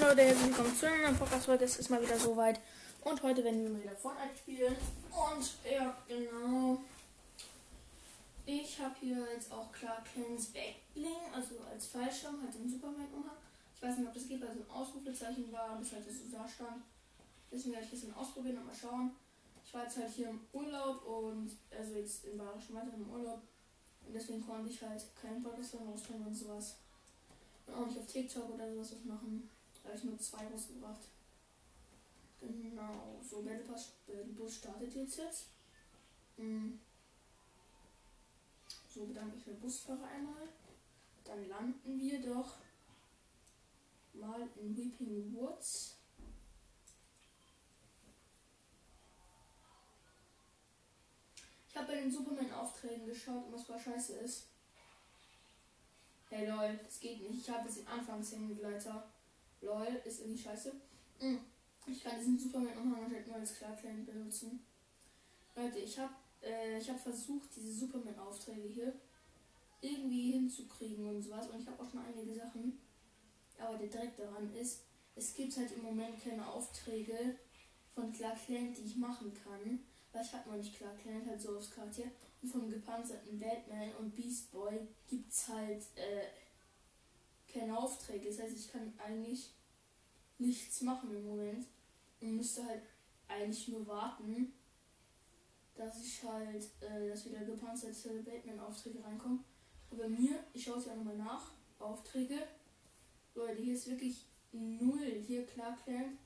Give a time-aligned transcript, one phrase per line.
[0.00, 1.48] Moin Leute, herzlich willkommen zu einem Podcast.
[1.48, 2.58] Heute ist es mal wieder soweit.
[3.04, 4.74] Und heute werden wir mal wieder Fortnite spielen.
[5.10, 6.80] Und ja, genau.
[8.46, 13.36] Ich habe hier jetzt auch klar Clans Backbling, also als Fallschirm, halt im Superman-Umhang.
[13.76, 16.34] Ich weiß nicht, ob das geht, weil so ein Ausrufezeichen war und das halt so
[16.34, 16.82] da stand.
[17.52, 19.10] Deswegen werde ich das dann ausprobieren und mal schauen.
[19.62, 23.42] Ich war jetzt halt hier im Urlaub und, also jetzt in Bayerischen weiter im Urlaub.
[24.06, 26.76] Und deswegen konnte ich halt keinen Podcast rausbringen und sowas.
[27.66, 29.50] Und auch nicht auf TikTok oder sowas was machen.
[29.90, 31.00] Habe ich nur zwei rausgebracht.
[32.40, 33.44] Genau, so
[34.36, 35.46] Bus startet jetzt jetzt.
[36.36, 36.78] Mhm.
[38.94, 40.48] So bedanke ich den Busfahrer einmal.
[41.24, 42.58] Dann landen wir doch
[44.12, 45.96] mal in Weeping Woods.
[51.68, 54.46] Ich habe bei den Superman-Aufträgen geschaut, was war scheiße ist.
[56.28, 57.40] Hey lol, das geht nicht.
[57.40, 59.10] Ich habe jetzt den Anfangshängegleiter.
[59.60, 60.72] Lol, ist irgendwie scheiße.
[61.20, 61.40] Mhm.
[61.86, 64.64] Ich kann diesen Superman-Umhang halt nur als Klarklein benutzen.
[65.56, 68.92] Leute, ich habe äh, ich hab versucht, diese Superman-Aufträge hier
[69.80, 71.48] irgendwie hinzukriegen und sowas.
[71.48, 72.78] Und ich habe auch schon einige Sachen.
[73.58, 74.82] Aber der Dreck daran ist,
[75.16, 77.36] es gibt halt im Moment keine Aufträge
[77.94, 79.80] von Clark Kent, die ich machen kann.
[80.12, 82.04] Weil ich habe noch nicht Clark Kent halt so aufs Charakter.
[82.42, 86.24] Und vom gepanzerten Batman und Beast Boy gibt es halt äh,
[87.52, 88.28] keine Aufträge.
[88.28, 89.50] Das heißt, ich kann eigentlich
[90.38, 91.66] nichts machen im Moment.
[92.20, 92.82] Und müsste halt
[93.28, 94.52] eigentlich nur warten,
[95.74, 99.44] dass ich halt, äh, dass wieder gepanzerte Batman-Aufträge reinkommen.
[99.90, 102.36] Aber mir, ich schaue es ja nochmal nach, Aufträge.
[103.34, 105.22] Leute, hier ist wirklich null.
[105.26, 106.18] Hier Clarkland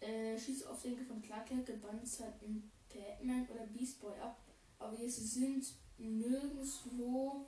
[0.00, 4.38] äh, schießt Aufträge von Clarkland gepanzerten Batman oder Beast Boy ab.
[4.78, 5.66] Aber hier sind
[5.98, 7.46] nirgendwo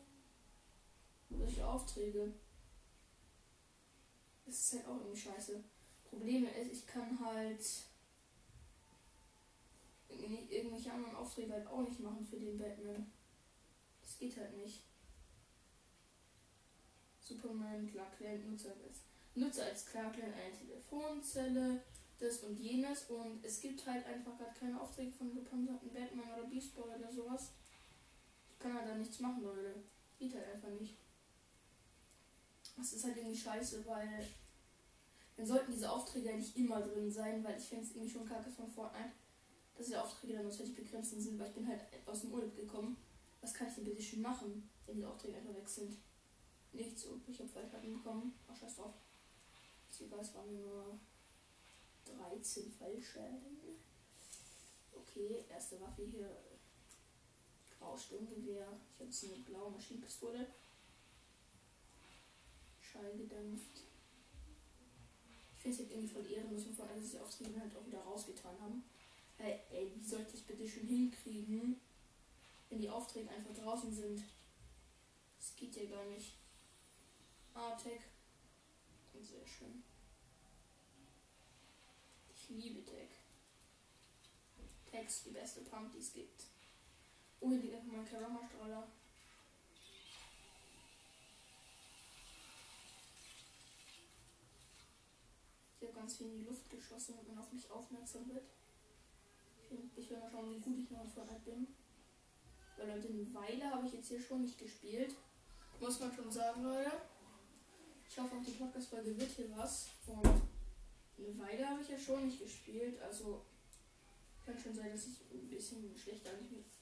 [1.30, 2.32] solche Aufträge.
[4.46, 5.62] Das ist halt auch irgendwie scheiße.
[6.08, 7.60] Probleme ist, ich kann halt
[10.48, 13.11] irgendwelche anderen Aufträge halt auch nicht machen für den Batman.
[14.02, 14.83] Das geht halt nicht.
[17.20, 19.02] Superman, Clark Kent, Nutzer als,
[19.34, 21.83] Nutzer als Clark Kent eine Telefonzelle,
[22.18, 26.48] das und jenes und es gibt halt einfach gerade keine Aufträge von gepanzerten Batman oder
[26.48, 27.52] Beast Boy oder sowas.
[28.50, 29.74] Ich kann halt da nichts machen, Leute.
[30.18, 30.96] Geht halt einfach nicht.
[32.78, 34.24] Das ist halt irgendwie scheiße, weil
[35.36, 38.24] dann sollten diese Aufträge ja nicht immer drin sein, weil ich finde es irgendwie schon
[38.24, 39.11] kacke von Fortnite,
[39.77, 42.96] dass diese Aufträge dann natürlich begrenzt sind, weil ich bin halt aus dem Urlaub gekommen.
[43.40, 45.96] Was kann ich denn bitte schon machen, wenn die Aufträge einfach weg sind?
[46.72, 48.38] Nichts und ich habe Fallschaden bekommen.
[48.46, 48.94] Ach, scheiß drauf.
[49.90, 51.00] Ist egal, es waren nur
[52.05, 53.58] 13 Fallschäden.
[54.92, 56.30] Okay, erste Waffe hier.
[57.78, 58.68] Grausturmgewehr.
[58.92, 60.46] Ich habe jetzt eine blaue Maschinenpistole.
[62.98, 63.85] Schall gedämpft.
[65.55, 68.01] Ich finde es halt irgendwie voll ehrenlos, von allem, dass die Aufträge halt auch wieder
[68.01, 68.85] rausgetan haben.
[69.36, 71.81] Hey, ey, wie soll ich das bitte schon hinkriegen,
[72.69, 74.23] wenn die Aufträge einfach draußen sind?
[75.39, 76.35] Das geht ja gar nicht.
[77.55, 78.01] A-Tech.
[79.20, 79.83] Sehr schön.
[82.33, 83.09] Ich liebe Tech.
[84.91, 86.45] Tech ist die beste Pump, die es gibt.
[87.41, 88.89] Oh, einfach mein Karama-Strahler.
[96.08, 98.45] Ganz viel in die Luft geschossen, damit man auf mich aufmerksam wird.
[99.95, 101.67] Ich will mal schauen, wie gut ich noch in Fortnite bin.
[102.79, 105.14] Weil Leute, eine Weile habe ich jetzt hier schon nicht gespielt.
[105.79, 106.92] Muss man schon sagen, Leute.
[108.08, 109.89] Ich hoffe, auch die Podcast-Folge wird hier was.
[110.07, 112.98] Und eine Weile habe ich ja schon nicht gespielt.
[113.02, 113.42] Also
[114.47, 116.30] kann schon sein, dass ich ein bisschen schlechter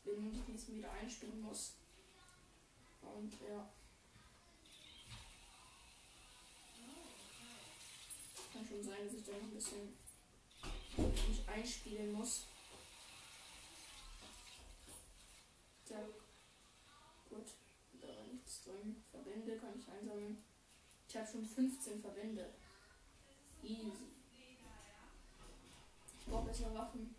[0.04, 1.74] bin und ich mich wieder einspielen muss.
[3.02, 3.68] Und ja.
[8.56, 9.94] Kann schon sein, dass ich da noch ein bisschen
[10.96, 12.46] mich einspielen muss.
[15.90, 16.00] Ja.
[17.28, 17.46] Gut,
[18.00, 19.04] da war nichts drin.
[19.10, 20.42] Verbände kann ich einsammeln.
[21.06, 22.54] Ich habe schon 15 Verbände.
[23.62, 23.92] Easy.
[26.18, 27.14] Ich brauche besser Waffen.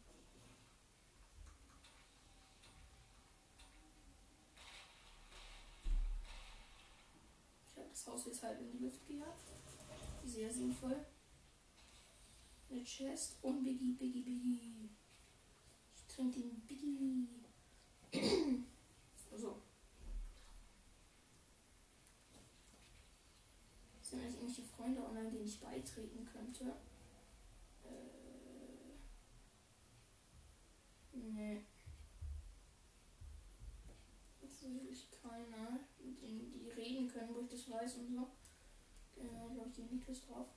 [7.69, 9.51] Ich habe das Haus jetzt halt in die Luft gejagt.
[10.25, 11.05] Sehr sinnvoll.
[12.69, 14.89] Eine Chest und Biggie, Biggie, Biggie.
[15.95, 17.27] Ich trinke den Biggie.
[19.35, 19.61] so.
[24.01, 26.75] Sind eigentlich irgendwelche Freunde online, denen ich beitreten könnte?
[27.83, 28.97] Äh.
[31.13, 31.65] Nee.
[34.41, 38.27] Das ist wirklich keiner, mit denen die reden können, wo ich das weiß und so.
[39.15, 40.47] Genau, glaube ich, den Niklas drauf.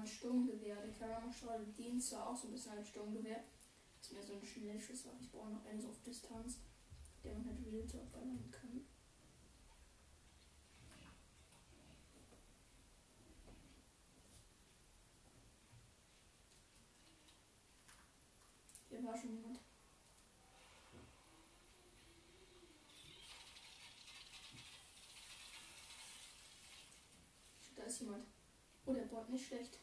[0.00, 0.76] Nochmal Sturmgewehr.
[0.76, 3.44] Der Karamashore dient zwar auch so ein bisschen als Sturmgewehr.
[4.00, 6.58] Ist mir so ein Schnellschuss, aber ich brauche noch einen so auf Distanz,
[7.22, 8.86] der man halt Talk ballern kann.
[18.88, 19.58] Hier war schon jemand.
[27.76, 28.26] Da ist jemand.
[28.90, 29.78] Oh, der Bot nicht schlecht.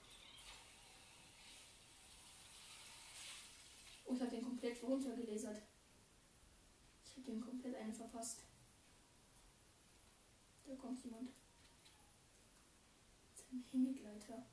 [4.06, 4.36] Oh, ich habe
[4.88, 5.62] runtergelesert.
[7.04, 8.44] Ich habe den komplett einen verpasst.
[10.66, 11.30] Da kommt jemand.
[13.32, 14.46] Das ist ein Hängegleiter.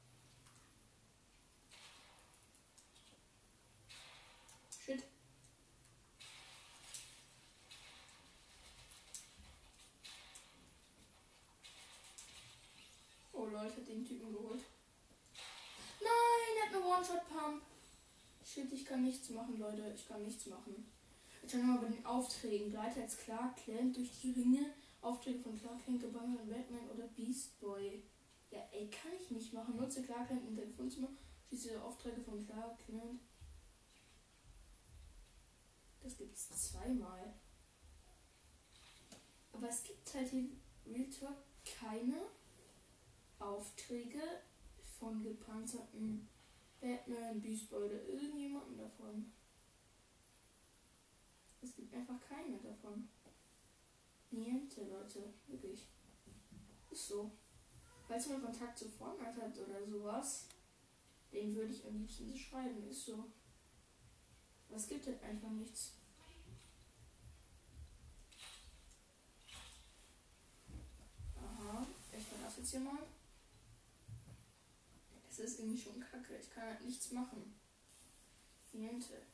[4.85, 5.05] Shit.
[13.33, 14.63] Oh Leute, hat den Typen geholt.
[16.01, 16.11] Nein,
[16.59, 17.74] er hat eine One-Shot-Pump.
[18.44, 19.91] Shit, ich kann nichts machen, Leute.
[19.94, 20.93] Ich kann nichts machen.
[21.46, 22.70] Schauen wir mal bei den Aufträgen.
[22.70, 24.75] Gleiter als Clark Kent durch die Ringe.
[25.00, 28.02] Aufträge von Clark Kent, Gebannt von Batman oder Beast Boy.
[28.50, 29.76] Ja, ey, kann ich nicht machen.
[29.76, 31.08] Nutze Clark Kent in dein Wohnzimmer.
[31.49, 33.20] Schließe Aufträge von Clark Kent.
[36.02, 37.35] Das es zweimal.
[39.52, 42.20] Aber es gibt halt in Real Talk keine
[43.38, 44.20] Aufträge
[44.99, 46.29] von gepanzerten
[46.85, 49.33] Batman, Beast Boy oder irgendjemanden davon.
[51.63, 53.09] Es gibt einfach keine davon.
[54.31, 55.33] Niente, Leute.
[55.47, 55.89] Wirklich.
[56.91, 57.31] Ist so.
[58.07, 60.49] Falls man Kontakt zu Fortnite hat oder sowas,
[61.33, 62.87] den würde ich am liebsten schreiben.
[62.87, 63.33] Ist so.
[64.69, 65.95] Es gibt halt einfach nichts.
[71.35, 72.99] Aha, ich verlasse jetzt hier mal.
[75.37, 76.39] Es ist irgendwie schon kacke.
[76.39, 77.59] Ich kann halt nichts machen.
[78.73, 79.27] Niente.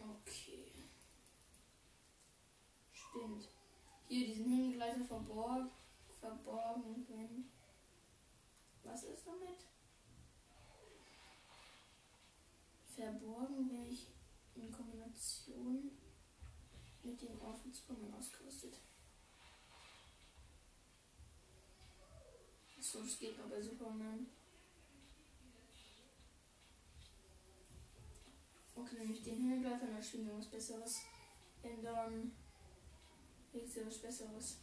[0.00, 0.72] Okay.
[2.94, 3.48] Spinnt.
[4.08, 5.70] Hier diesen Hängegleiter verborgen.
[6.18, 7.50] Verborgen.
[8.84, 9.66] Was ist damit?
[13.02, 14.06] Verborgen wäre ich
[14.54, 15.90] in Kombination
[17.02, 18.78] mit dem Outfit-Superman ausgerüstet.
[22.78, 24.28] Achso, das geht noch bei Superman.
[28.76, 31.00] Okay, nehme ich den Hingreifer, dann spielen wir was Besseres.
[31.64, 32.30] Ändern.
[33.52, 34.58] Jetzt ja was Besseres.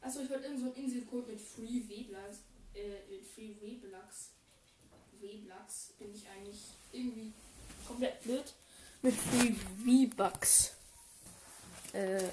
[0.00, 2.44] Achso, ich wollte irgend so einen Inselcode mit Free W-Blacks.
[2.72, 4.37] Äh, mit Free W-Blacks.
[5.20, 6.60] W-Blacks bin ich eigentlich
[6.92, 7.32] irgendwie
[7.86, 8.54] komplett blöd.
[9.02, 10.72] Mit V-Bucks.
[11.92, 12.24] Äh,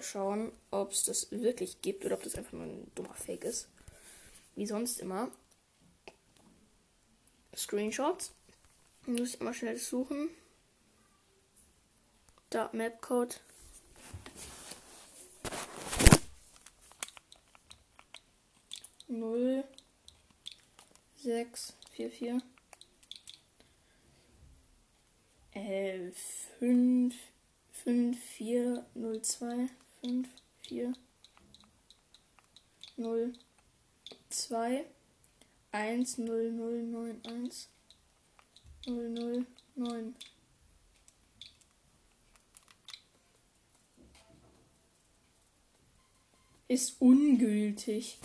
[0.00, 3.68] schauen, ob es das wirklich gibt oder ob das einfach nur ein dummer Fake ist.
[4.56, 5.30] Wie sonst immer.
[7.54, 8.32] Screenshots.
[9.06, 10.28] Muss ich immer schnell suchen.
[12.50, 13.40] Da, Mapcode.
[19.08, 19.64] Null
[21.16, 22.42] sechs vier vier
[25.52, 26.10] äh,
[26.58, 27.14] fünf
[27.72, 29.70] fünf vier null zwei
[30.02, 30.28] fünf
[30.60, 30.92] vier
[32.98, 33.32] null
[34.28, 34.84] zwei
[35.72, 37.70] eins null null neun eins
[38.84, 40.14] null null neun
[46.68, 48.18] ist ungültig.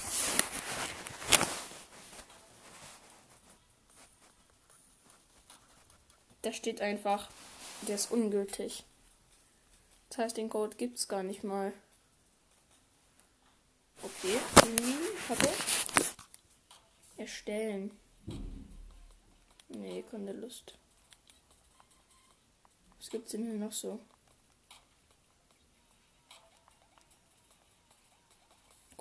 [6.42, 7.30] Da steht einfach,
[7.82, 8.84] der ist ungültig.
[10.10, 11.74] Das heißt, den Code gibt es gar nicht mal.
[14.04, 14.40] Okay,
[15.28, 15.50] Kacke.
[17.18, 17.92] Erstellen.
[19.70, 20.74] Nee, keine Lust.
[22.98, 24.00] Was gibt's denn hier noch so?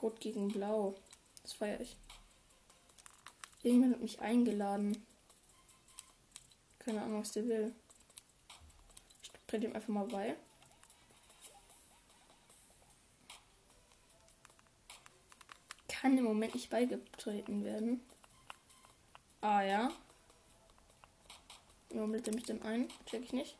[0.01, 0.95] Rot gegen Blau.
[1.43, 1.97] Das feiere ich.
[3.63, 5.07] Irgendwann hat mich eingeladen.
[6.81, 7.75] Keine Ahnung, was der will.
[9.23, 10.37] Ich trete ihm einfach mal bei.
[15.89, 18.01] Kann im Moment nicht beigetreten werden.
[19.43, 19.93] Ah ja.
[21.91, 22.89] Warum lädt er mich denn ein?
[23.07, 23.57] Check ich nicht.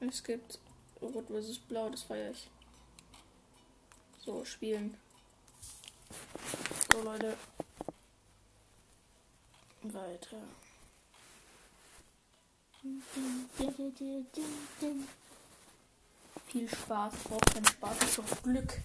[0.00, 0.58] Es gibt
[1.02, 2.48] Rot vs Blau, das feiere ich.
[4.20, 4.96] So, spielen.
[6.92, 7.36] So, Leute.
[9.82, 10.36] Weiter.
[16.46, 18.80] Viel Spaß, braucht keinen Spaß, ist doch Glück.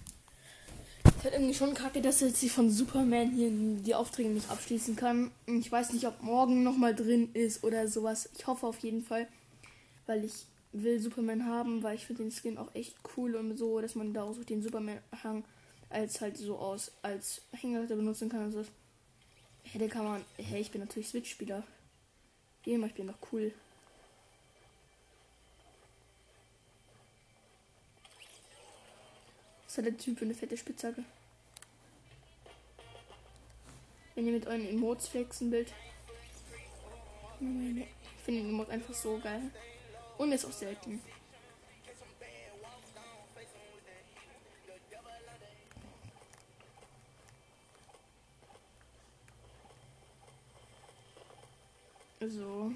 [1.04, 4.96] Ich halt irgendwie schon kacke, dass jetzt sie von Superman hier die Aufträge nicht abschließen
[4.96, 5.30] kann.
[5.46, 8.30] Ich weiß nicht, ob morgen nochmal drin ist oder sowas.
[8.38, 9.28] Ich hoffe auf jeden Fall,
[10.06, 13.80] weil ich will Superman haben, weil ich finde den Skin auch echt cool und so,
[13.80, 15.44] dass man daraus auch den Superman-Hang
[15.90, 18.44] als halt so aus als Hänger benutzen kann.
[18.44, 18.64] Also,
[19.74, 20.24] den kann man.
[20.38, 21.62] Hey, ich bin natürlich Switch-Spieler.
[22.64, 23.52] Immer, ich bin doch cool.
[29.66, 31.04] Was hat der Typ für eine fette Spitzhacke?
[34.14, 35.72] Wenn ihr mit euren Emotes flexen Bild.
[37.40, 39.50] Ich finde den Emote einfach so geil.
[40.18, 41.00] Und ist auch selten.
[52.20, 52.72] So.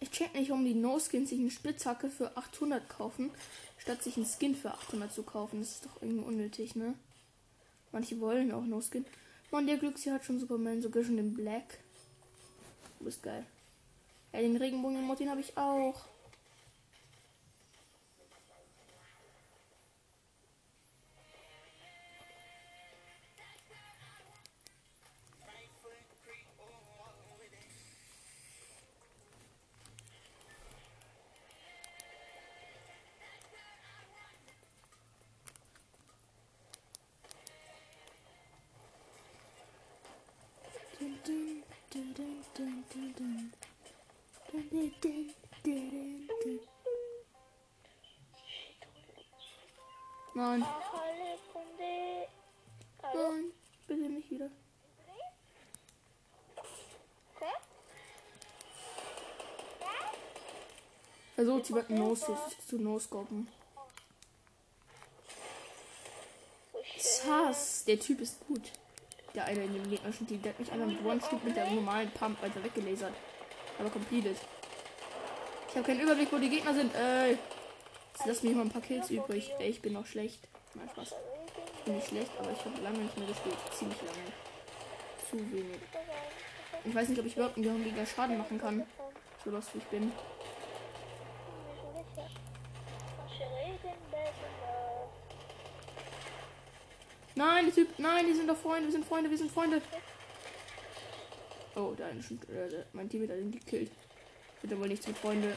[0.00, 3.30] Ich check nicht, warum die No-Skins sich eine Spitzhacke für 800 kaufen,
[3.78, 5.60] statt sich einen Skin für 800 zu kaufen.
[5.60, 6.94] Das ist doch irgendwie unnötig, ne?
[7.92, 9.06] Manche wollen auch No-Skin.
[9.50, 11.78] Mann, der Glücksi hat schon Superman, sogar schon den Black.
[12.98, 13.46] Du bist geil.
[14.32, 16.04] Ja, den Regenbogen-Emote, den habe ich auch.
[61.38, 63.46] Versucht sie mit Nose zu No-Scopen.
[66.98, 68.72] Sass, der Typ ist gut.
[69.36, 72.10] Der eine in dem gegnerischen Team, der hat mich einmal mit One-Shoot mit der normalen
[72.10, 73.14] Pump weiter weggelasert.
[73.78, 74.36] Aber completed.
[75.68, 76.92] Ich habe keinen Überblick, wo die Gegner sind.
[76.96, 77.38] Ey.
[78.14, 79.52] Jetzt lass mir mal ein paar Kills übrig.
[79.60, 80.40] Ey, ich bin noch schlecht.
[80.74, 81.14] Nein, Spaß.
[81.76, 83.58] Ich bin nicht schlecht, aber ich habe lange nicht mehr gespielt.
[83.78, 84.32] Ziemlich lange.
[85.30, 85.78] Zu wenig.
[86.84, 88.84] Ich weiß nicht, ob ich überhaupt einen Gegner Schaden machen kann.
[89.44, 90.10] So los wie ich bin.
[97.38, 97.96] Nein, die Typ.
[97.98, 98.86] Nein, die sind doch Freunde.
[98.86, 99.30] Wir sind Freunde.
[99.30, 99.80] Wir sind Freunde.
[101.76, 103.92] Oh, da ist äh, mein Team hat ihn gekillt.
[104.60, 105.56] Bitte wohl nichts mit Freunde.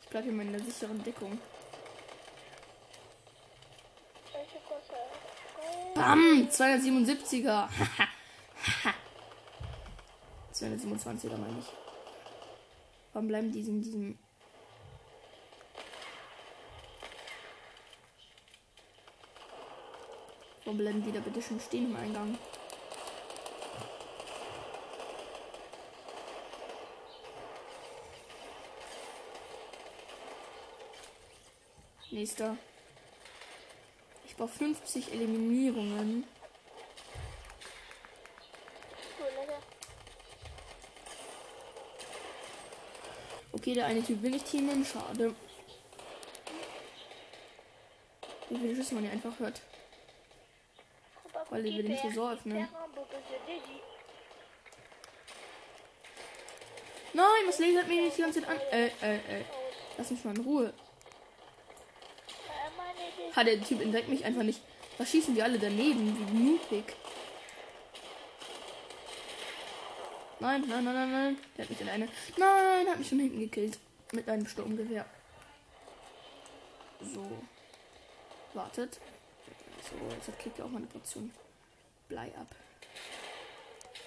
[0.00, 1.38] Ich bleibe hier mal in der sicheren Deckung.
[5.94, 6.48] Bam!
[6.50, 7.68] 277er.
[10.54, 11.66] 227er meine ich.
[13.12, 14.18] Warum bleiben die in diesem
[20.70, 22.38] Warum bleiben die da bitte schon stehen im Eingang?
[32.12, 32.56] Nächster.
[34.24, 36.24] Ich brauche 50 Eliminierungen.
[43.50, 44.86] Okay, der eine Typ will nicht teamen.
[44.86, 45.34] Schade.
[48.50, 49.62] Wie viele Schüsse man hier einfach hört.
[51.50, 52.68] Weil wir den Tresor öffnen.
[57.12, 58.58] Nein, was lasert mich nicht die ganze Zeit an?
[58.70, 59.44] Äh, äh, äh.
[59.98, 60.72] Lass mich mal in Ruhe.
[63.34, 64.60] Hat der Typ entdeckt mich einfach nicht.
[64.96, 66.16] Was schießen die alle daneben?
[66.16, 66.84] Wie mutig.
[70.38, 71.38] Nein, nein, nein, nein, nein.
[71.56, 72.08] Der hat mich alleine.
[72.36, 73.78] Nein, hat mich schon hinten gekillt.
[74.12, 75.04] Mit einem Sturmgewehr.
[77.00, 77.26] So.
[78.54, 79.00] Wartet.
[79.90, 81.30] So, jetzt kriegt ihr auch mal eine Portion
[82.08, 82.54] Blei ab.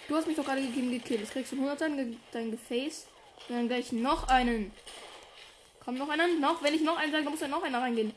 [0.07, 1.21] Du hast mich doch gerade gegeben gekillt.
[1.21, 3.07] Jetzt kriegst du 100 dein, dein Gefäß.
[3.47, 4.73] Und dann gleich noch einen.
[5.83, 6.39] Komm, noch einen.
[6.39, 8.13] Noch, wenn ich noch einen sage, muss ja noch einer reingehen.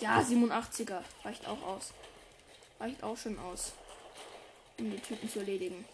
[0.00, 1.02] Ja, 87er.
[1.24, 1.92] Reicht auch aus.
[2.78, 3.72] Reicht auch schon aus.
[4.78, 5.84] Um die Typen zu erledigen.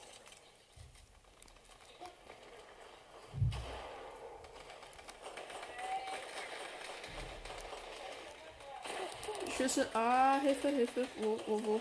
[9.57, 9.89] Schüsse.
[9.95, 11.09] Ah, Hilfe, Hilfe.
[11.17, 11.81] Wo, wo, wo?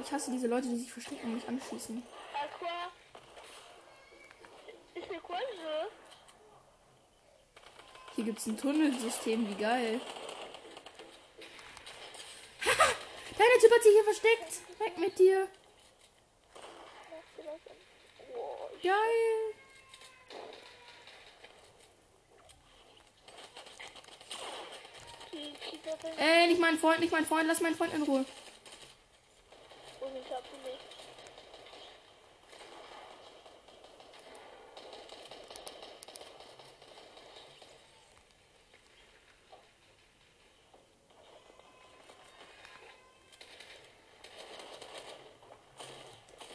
[0.00, 2.02] Ich hasse diese Leute, die sich verstecken und mich anschießen.
[8.14, 10.00] Hier gibt es ein Tunnelsystem, wie geil.
[12.64, 12.92] Haha,
[13.38, 14.80] deine Typ hat sich hier versteckt.
[14.80, 15.48] Weg mit dir.
[18.82, 19.57] Geil.
[26.18, 28.24] Ey, nicht mein Freund, nicht mein Freund, lass meinen Freund in Ruhe.
[30.00, 30.78] Und ich hab nicht.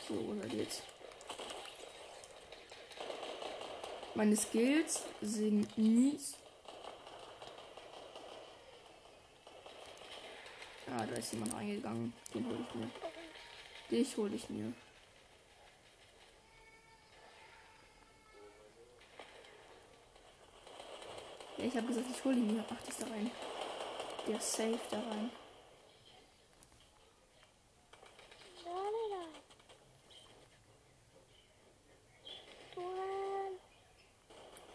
[0.08, 0.84] So, ihr jetzt?
[4.16, 6.36] Meine Skills sind mies.
[10.96, 12.14] Ah, da ist jemand reingegangen.
[12.34, 12.90] Den hole ich mir.
[13.90, 14.74] Dich hole ich mir.
[21.58, 22.66] Ja, ich habe gesagt, ich hole ihn mir.
[22.70, 23.32] Ach, ist da rein.
[24.28, 25.30] Der ist safe da rein.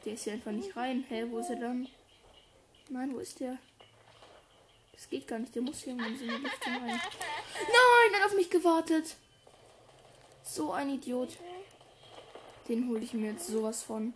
[0.04, 1.04] Der ist hier einfach nicht rein.
[1.08, 1.88] Hä, wo ist er dann?
[2.88, 3.58] Nein, wo ist der?
[4.98, 5.54] Das geht gar nicht.
[5.54, 6.86] Der muss hier in so eine Lüftung rein.
[6.88, 9.14] Nein, er hat auf mich gewartet.
[10.42, 11.36] So ein Idiot.
[12.66, 14.12] Den hole ich mir jetzt sowas von.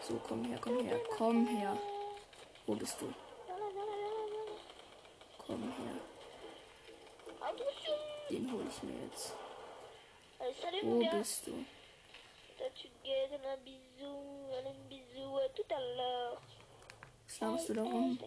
[0.00, 1.76] So, komm her, komm her, komm her.
[2.66, 3.12] Wo bist du?
[5.46, 6.00] Komm her.
[8.30, 9.34] Den hole ich mir jetzt.
[10.82, 11.52] Wo bist du?
[17.26, 18.18] Was laberst du da rum?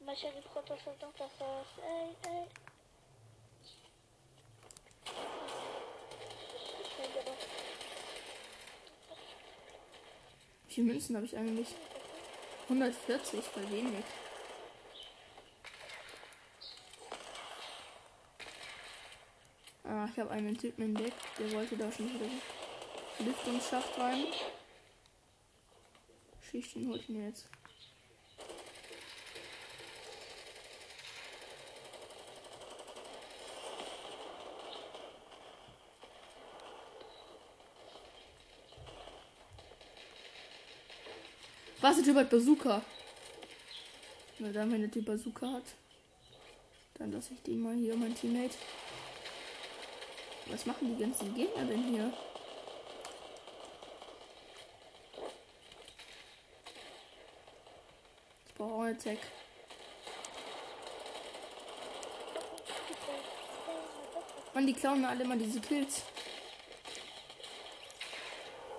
[0.00, 1.78] Hey, T'as capté le délire Ma chérie, prends ton sang dans ta face.
[1.82, 2.48] Hey, hey.
[5.04, 7.36] Je fais d'abord.
[10.68, 11.74] Wie viele Münzen habe ich eigentlich?
[12.68, 14.04] 140, voll wenig.
[19.84, 22.26] Ah, ich habe einen Typen entdeckt, der wollte da schon wieder
[23.20, 24.26] Lüftungsschacht rein.
[26.42, 27.48] Schichten hol ich mir jetzt.
[41.86, 42.82] Was, der Typ hat Bazooka?
[44.40, 45.62] Na dann, wenn der Typ Bazooka hat,
[46.94, 48.56] dann lasse ich den mal hier, mein Teammate.
[50.46, 52.12] Was machen die ganzen Gegner denn hier?
[58.48, 59.20] Ich brauche auch eine Tech.
[64.54, 66.02] Mann, die klauen mir alle immer diese Kills.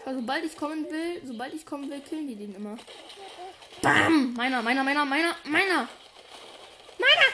[0.08, 2.78] Schau, sobald ich kommen will, sobald ich kommen will, killen die den immer.
[3.82, 4.34] Bam!
[4.36, 5.90] Meiner, meiner, meiner, meiner, meiner!
[6.98, 7.30] Meiner!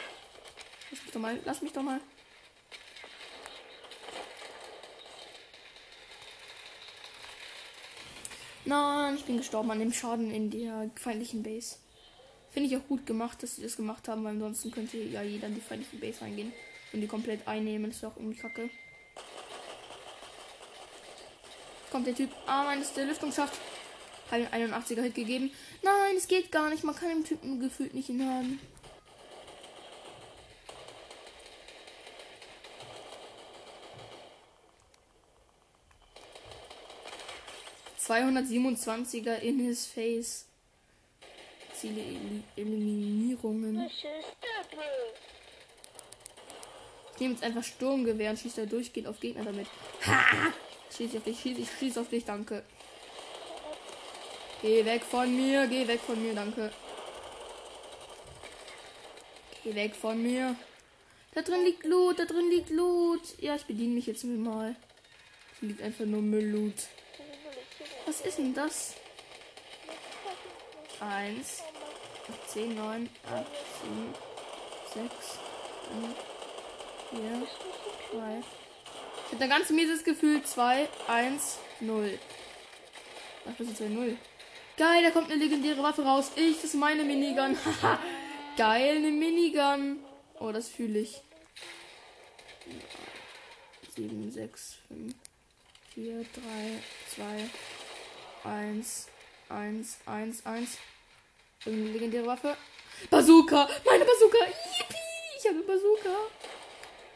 [0.90, 2.00] Lass mich doch mal, lass mich doch mal.
[8.66, 11.76] Nein, ich bin gestorben an dem Schaden in der feindlichen Base.
[12.50, 15.46] Finde ich auch gut gemacht, dass sie das gemacht haben, weil ansonsten könnte ja jeder
[15.46, 16.52] in die feindliche Base reingehen
[16.92, 17.92] und die komplett einnehmen.
[17.92, 18.72] Das ist auch irgendwie kacke.
[21.94, 22.32] Kommt der Typ.
[22.48, 23.54] Ah, mein, das ist der Lüftungsschacht.
[24.32, 25.52] Habe ihm 81er Hit gegeben.
[25.84, 26.84] Nein, es geht gar nicht.
[26.84, 28.60] Man kann dem Typen gefühlt nicht hinhaben.
[38.08, 40.46] ...227er in his face.
[41.80, 43.88] Ziele Eli- Eliminierungen.
[47.14, 49.68] Ich nehme jetzt einfach Sturmgewehr und schieße da durchgehend auf Gegner damit.
[50.08, 50.52] Ha!
[50.96, 52.64] Schieß auf dich, schieß, ich schieß auf dich, danke.
[54.62, 56.72] Geh weg von mir, geh weg von mir, danke.
[59.64, 60.56] Geh weg von mir.
[61.34, 63.22] Da drin liegt Loot, da drin liegt Loot.
[63.40, 64.76] Ja, ich bediene mich jetzt mal.
[65.60, 66.88] Hier liegt einfach nur Müll-Loot.
[68.06, 68.94] Was ist denn das?
[71.00, 71.64] 1,
[72.48, 73.46] 10, 9, 8,
[74.94, 75.40] 7, 6,
[75.90, 77.50] 5,
[78.12, 78.63] 4, 3.
[79.34, 80.44] Ich habe ein ganz mieses Gefühl.
[80.44, 82.20] 2, 1, 0.
[83.48, 84.16] Ach, das ist 2, 0.
[84.78, 86.34] Geil, da kommt eine legendäre Waffe raus.
[86.36, 87.58] Ich, das ist meine Minigun.
[88.58, 90.06] Geil, eine Minigun.
[90.40, 91.24] Oh, das fühle ich.
[93.96, 95.16] 7, 6, 5,
[95.96, 96.26] 4, 3,
[98.44, 99.08] 2, 1,
[99.50, 100.78] 1, 1, 1.
[101.66, 102.56] Irgendeine legendäre Waffe.
[103.10, 103.68] Bazooka!
[103.84, 104.46] Meine Bazooka!
[104.78, 104.96] Yippie!
[105.40, 106.30] Ich habe eine Bazooka.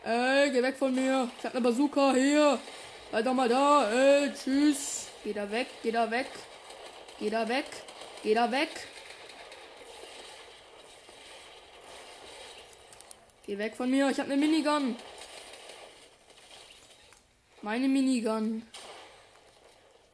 [0.07, 1.29] Ey, geh weg von mir.
[1.37, 2.57] Ich habe eine Bazooka hier.
[3.09, 3.91] Bleib doch mal da.
[3.91, 5.07] Ey, tschüss.
[5.21, 6.27] Geh da weg, geh da weg.
[7.19, 7.65] Geh da weg.
[8.23, 8.69] Geh da weg.
[13.45, 14.09] Geh weg von mir.
[14.09, 14.95] Ich habe eine Minigun.
[17.61, 18.65] Meine Minigun.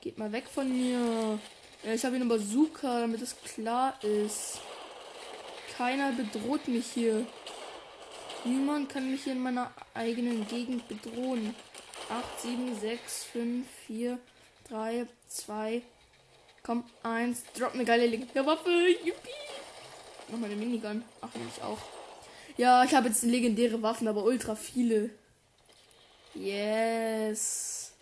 [0.01, 1.37] Geht mal weg von mir.
[1.83, 4.59] Ich habe hier eine Bazooka, damit es klar ist.
[5.77, 7.27] Keiner bedroht mich hier.
[8.45, 11.55] Niemand kann mich hier in meiner eigenen Gegend bedrohen.
[12.09, 14.19] 8, 7, 6, 5, 4,
[14.67, 15.81] 3, 2,
[16.61, 17.43] komm, 1.
[17.57, 18.69] Drop eine geile legendäre Waffe.
[18.69, 19.29] Yippie.
[20.29, 21.03] Nochmal eine Minigun.
[21.21, 21.77] Ach, nehme ich auch.
[22.57, 25.09] Ja, ich habe jetzt legendäre Waffen, aber ultra viele.
[26.35, 27.93] Yes.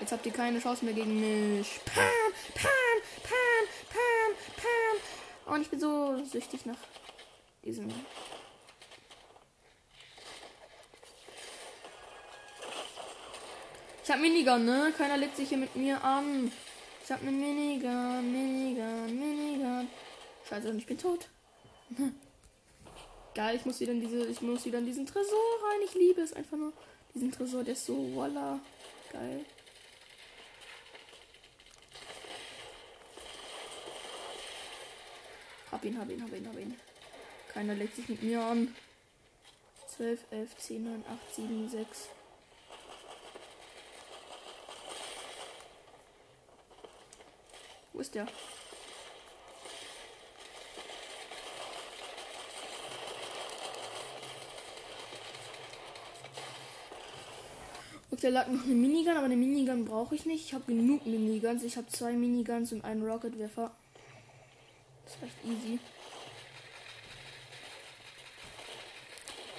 [0.00, 1.18] Jetzt habt ihr keine Chance mehr gegen
[1.58, 1.80] mich.
[1.84, 2.04] Pam,
[2.54, 2.70] pam,
[3.22, 5.54] pam, pam, pam.
[5.54, 6.76] Und ich bin so süchtig nach
[7.64, 7.88] diesem
[14.06, 14.94] Ich hab Minigun, ne?
[14.96, 16.52] Keiner legt sich hier mit mir an.
[17.02, 19.88] Ich hab ne Minigun, Minigun, Minigun.
[20.48, 21.28] Scheiße, und ich bin tot.
[23.34, 25.80] Geil, ich muss wieder in diese, ich muss wieder in diesen Tresor rein.
[25.84, 26.72] Ich liebe es einfach nur.
[27.14, 28.60] Diesen Tresor, der ist so voila.
[29.12, 29.44] Geil.
[35.72, 36.76] Hab ihn, hab ihn, hab ihn, hab ihn.
[37.52, 38.72] Keiner legt sich mit mir an.
[39.96, 42.08] 12, 11, 10, 9, 8, 7, 6.
[47.96, 48.26] Wo ist der?
[58.10, 60.44] Okay, da lag noch eine Minigun, aber eine Minigun brauche ich nicht.
[60.44, 61.62] Ich habe genug Miniguns.
[61.62, 63.70] Ich habe zwei Miniguns und einen Rocketwerfer.
[65.06, 65.78] Das ist echt easy.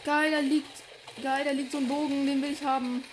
[0.05, 0.83] Geil, da liegt.
[1.23, 3.03] Geil, da liegt so ein Bogen, den will ich haben.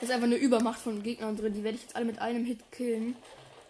[0.00, 1.54] Ist einfach eine Übermacht von Gegnern drin.
[1.54, 3.16] Die werde ich jetzt alle mit einem Hit killen.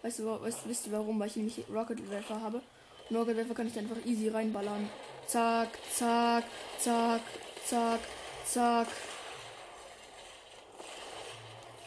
[0.01, 1.19] Weißt du, weißt, wisst ihr warum?
[1.19, 2.61] Weil ich nämlich Rocket Werfer habe.
[3.09, 4.89] Und Rocket Werfer kann ich einfach easy reinballern.
[5.27, 6.43] Zack, zack,
[6.79, 7.21] zack,
[7.65, 7.99] zack,
[8.45, 8.87] zack.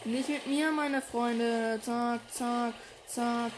[0.05, 1.79] Nicht mit mir, meine Freunde.
[1.83, 2.75] Zack, zack,
[3.07, 3.53] zack.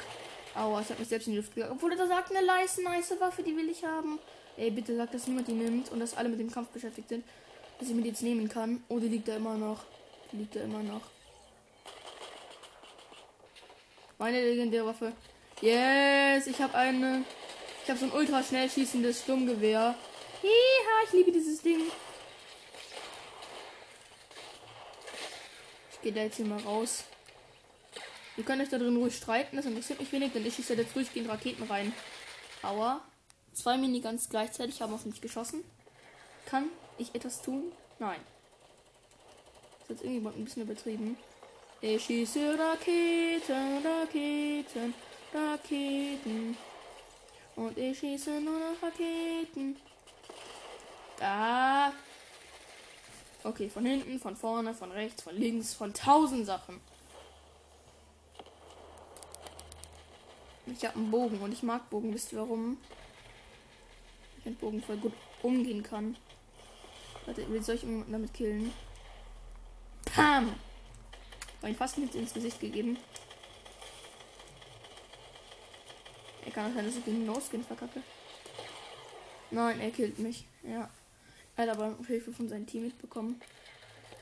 [0.54, 1.72] Aua, ich habe mich selbst in die Luft gegangen.
[1.72, 4.18] Obwohl er sagt, eine nice, nice Waffe, die will ich haben.
[4.56, 7.24] Ey, bitte sag, dass niemand die nimmt und dass alle mit dem Kampf beschäftigt sind.
[7.80, 8.84] Dass ich mir die jetzt nehmen kann.
[8.88, 9.80] Oh, die liegt da immer noch
[10.34, 11.02] liegt er immer noch.
[14.18, 15.12] Meine legendäre Waffe.
[15.60, 17.24] Yes, ich habe eine.
[17.82, 19.94] Ich habe so ein ultra schnell schießendes Sturmgewehr.
[20.42, 21.80] Hiha, ich liebe dieses Ding.
[25.92, 27.04] Ich gehe da jetzt hier mal raus.
[28.36, 30.96] Ihr könnt euch da drin ruhig streiten, das interessiert mich wenig, denn ich schieße jetzt
[30.96, 31.92] durchgehend Raketen rein.
[32.62, 33.00] Aua.
[33.52, 35.62] Zwei Miniguns gleichzeitig haben auf mich geschossen.
[36.46, 36.68] Kann
[36.98, 37.72] ich etwas tun?
[38.00, 38.20] Nein.
[39.86, 41.16] Das hat irgendjemand ein bisschen übertrieben.
[41.80, 44.94] Ich schieße Raketen, Raketen,
[45.34, 46.56] Raketen.
[47.56, 49.76] Und ich schieße nur noch Raketen.
[51.18, 51.92] Da.
[53.42, 56.80] Okay, von hinten, von vorne, von rechts, von links, von tausend Sachen.
[60.66, 62.14] Ich habe einen Bogen und ich mag Bogen.
[62.14, 62.78] Wisst ihr warum?
[64.38, 66.16] Ich mit Bogen voll gut umgehen kann.
[67.26, 68.72] Warte, will soll ich irgendjemanden damit killen?
[70.14, 70.54] Pam!
[71.60, 72.96] Habe ich fast mit ins Gesicht gegeben.
[76.44, 78.00] Er kann auch sein, dass ich den No-Skin verkacke.
[79.50, 80.46] Nein, er killt mich.
[80.62, 80.88] Ja.
[81.56, 83.40] Er hat aber Hilfe von seinem Team mitbekommen.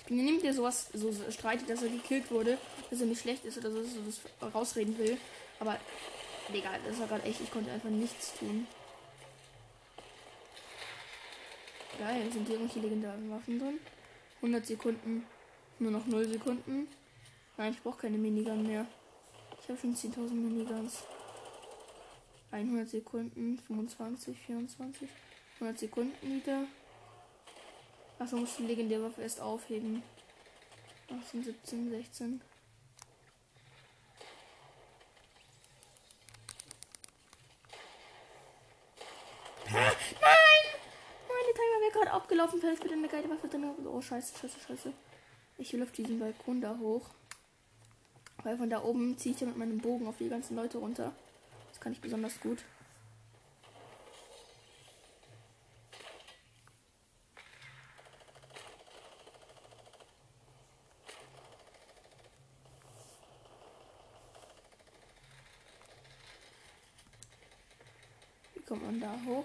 [0.01, 2.59] Ich bin nimmt der sowas so streitet, dass er gekillt wurde,
[2.91, 4.03] dass er nicht schlecht ist oder so, dass er
[4.41, 5.19] das rausreden will.
[5.61, 5.79] Aber
[6.53, 7.41] egal, das war gerade echt.
[7.41, 8.67] Ich konnte einfach nichts tun.
[11.99, 13.79] Geil, sind hier irgendwelche legendären Waffen drin?
[14.37, 15.27] 100 Sekunden.
[15.83, 16.87] Nur noch 0 Sekunden.
[17.57, 18.87] Nein, ich brauche keine Minigun mehr.
[19.61, 21.03] Ich habe schon 10.000 Miniguns.
[22.53, 25.09] 100 Sekunden, 25, 24,
[25.59, 26.67] 100 Sekunden wieder.
[28.21, 30.05] Achso, muss die legendäre Waffe erst aufheben.
[31.11, 32.41] 18, 17, 16.
[39.73, 39.83] Nein!
[39.83, 42.61] Nein, der Timer wäre gerade abgelaufen.
[42.61, 43.65] Vielleicht wieder eine geile Waffe drin.
[43.85, 44.93] Oh, scheiße, scheiße, scheiße.
[45.63, 47.07] Ich will auf diesen Balkon da hoch.
[48.43, 51.13] Weil von da oben ziehe ich ja mit meinem Bogen auf die ganzen Leute runter.
[51.71, 52.65] Das kann ich besonders gut.
[68.55, 69.45] Wie kommt man da hoch?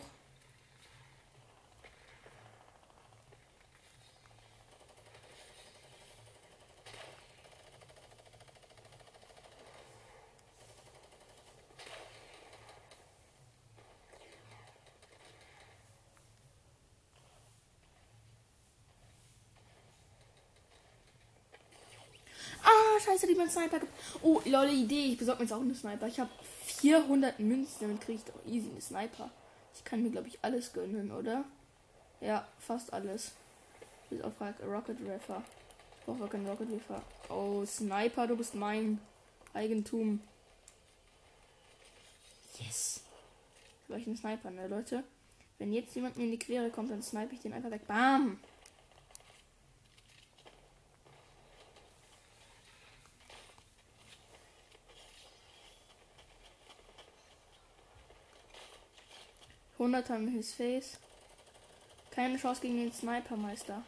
[23.17, 23.91] Scheiße, die mir einen Sniper gibt.
[24.21, 25.11] Oh, lol, Idee.
[25.11, 26.07] Ich besorge mir jetzt auch einen Sniper.
[26.07, 26.29] Ich habe
[26.65, 27.77] 400 Münzen.
[27.81, 29.29] Damit kriege ich doch easy einen Sniper.
[29.75, 31.43] Ich kann mir, glaube ich, alles gönnen, oder?
[32.21, 33.31] Ja, fast alles.
[34.09, 35.43] Bis auf Rocket Raffer.
[35.99, 37.03] Ich brauche keinen Rocket Raffer.
[37.29, 38.99] Oh, Sniper, du bist mein
[39.53, 40.21] Eigentum.
[42.59, 43.01] Yes.
[43.85, 45.03] Vielleicht ein Sniper, ne, Leute?
[45.59, 47.87] Wenn jetzt jemand mir in die Quere kommt, dann snipe ich den einfach weg.
[47.87, 48.39] Bam!
[59.87, 60.99] Hunderter in his face.
[62.11, 63.83] Keine Chance gegen den Snipermeister.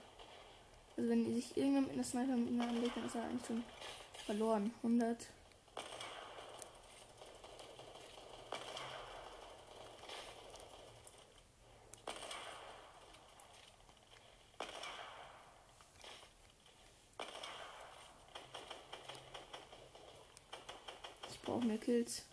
[0.95, 3.63] Also wenn sich irgendjemand mit einer Sniper mit ihm anlegt, dann ist er eigentlich schon
[4.25, 4.71] verloren.
[4.81, 5.27] 100.
[21.29, 22.23] Ich brauche mehr Kills.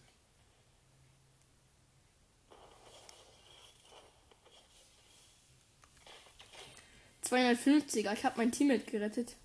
[7.36, 8.12] 250er.
[8.12, 9.36] Ich habe mein Teammate gerettet.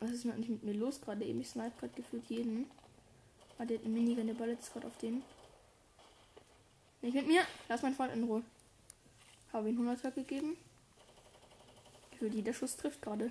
[0.00, 1.40] Was ist eigentlich mit mir los gerade eben?
[1.40, 2.66] Ich snipe gerade gefühlt jeden.
[3.58, 5.22] Ah, der hat eine Minigun, der ballert gerade auf den.
[7.00, 7.42] Nicht mit mir.
[7.68, 8.42] Lass meinen Freund in Ruhe.
[9.52, 10.56] Habe ihm 100 gegeben.
[12.10, 13.30] Gefühlt jeder Schuss trifft gerade.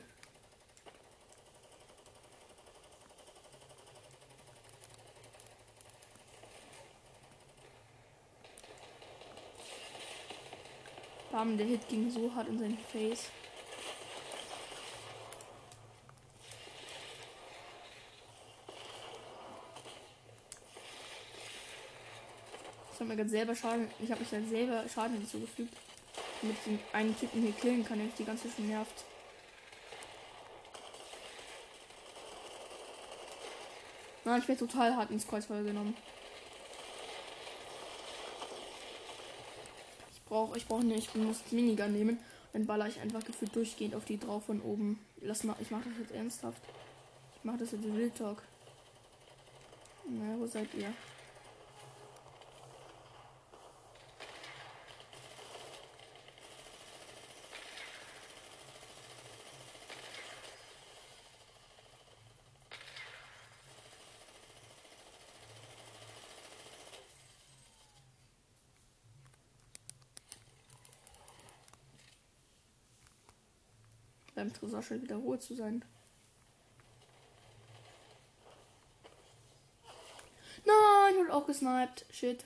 [11.41, 13.31] Bam, der Hit ging so hart in sein Face.
[22.93, 23.89] Ich habe mir gerade selber Schaden.
[23.97, 25.73] Ich habe mich dann selber Schaden hinzugefügt.
[26.43, 29.03] Damit ich den einen Typen hier killen kann, der mich die ganze Zeit nervt.
[34.25, 35.97] Nein, ich werde total hart ins Kreuzfeuer genommen.
[40.31, 42.17] Brauche, ich brauche nicht, ich muss Minigun nehmen.
[42.53, 44.99] Dann baller ich einfach gefühlt durchgehend auf die drauf von oben.
[45.21, 46.61] Lass mal, ich mache das jetzt ernsthaft.
[47.37, 48.41] Ich mache das jetzt Real Talk.
[50.09, 50.93] Na, wo seid ihr?
[74.41, 75.85] Beim Tresor wieder Ruhe zu sein.
[80.65, 82.05] Nein, ich wurde auch gesniped.
[82.11, 82.43] Shit.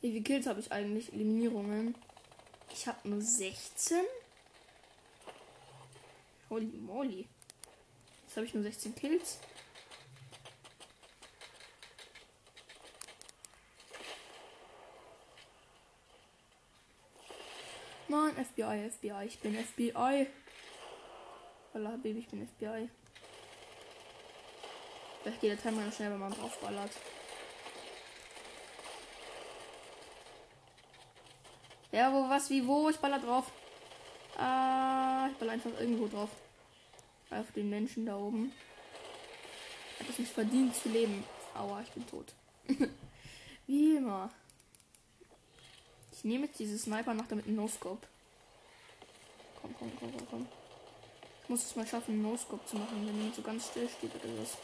[0.00, 1.12] Wie viele Kills habe ich eigentlich?
[1.12, 1.94] Eliminierungen.
[2.72, 3.98] Ich habe nur 16.
[6.48, 7.28] Holy moly.
[8.26, 9.38] Jetzt habe ich nur 16 Kills.
[18.08, 20.28] Nein, FBI, FBI, ich bin FBI.
[21.76, 22.88] Allah, Baby, ich bin FBI.
[25.20, 26.90] Vielleicht geht der Timer schnell, wenn man draufballert.
[31.92, 32.88] Ja, wo, was, wie, wo?
[32.88, 33.52] Ich baller drauf.
[34.38, 36.30] Ah, ich baller einfach irgendwo drauf.
[37.30, 38.52] Auf den Menschen da oben.
[40.00, 41.24] Hat es nicht verdient zu leben.
[41.54, 42.32] Aua, ich bin tot.
[43.66, 44.30] wie immer.
[46.10, 48.06] Ich nehme jetzt diese Sniper noch damit einen No-Scope.
[49.60, 50.48] Komm, komm, komm, komm, komm.
[51.48, 54.40] Muss es mal schaffen, einen No-Scope zu machen, wenn jemand so ganz still steht oder
[54.40, 54.56] was.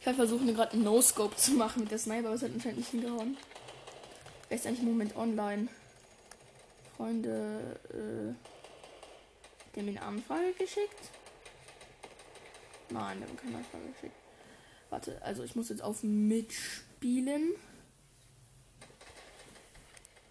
[0.00, 2.52] Ich habe versucht, mir gerade einen No-Scope zu machen mit der Sniper, aber es hat
[2.52, 3.36] anscheinend nicht hingehauen.
[4.48, 5.68] Wer ist eigentlich im Moment online?
[6.96, 8.32] Freunde, äh,
[9.74, 11.10] der mir eine Anfrage geschickt?
[12.90, 14.14] Nein, der hat keine Anfrage geschickt.
[14.90, 17.56] Warte, also ich muss jetzt auf mitspielen.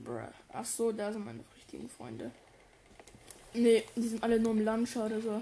[0.06, 0.32] Bruh.
[0.54, 2.32] Ach so, da sind meine richtigen Freunde.
[3.54, 5.42] Nee, die sind alle nur im Launcher oder so.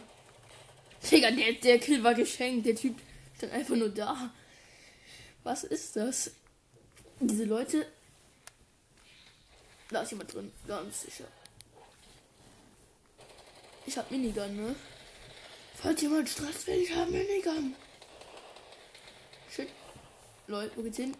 [1.12, 2.66] Digga, der, der Kill war geschenkt.
[2.66, 2.96] Der Typ
[3.36, 4.32] stand einfach nur da.
[5.44, 6.32] Was ist das?
[7.20, 7.86] Diese Leute.
[9.90, 10.52] Da ist jemand drin.
[10.66, 11.26] Ganz sicher.
[13.86, 14.76] Ich hab Minigun, ne?
[15.76, 17.76] Falls jemand Stress will, ich hab Minigun.
[19.54, 19.68] Shit.
[20.48, 21.14] Leute, wo geht's hin?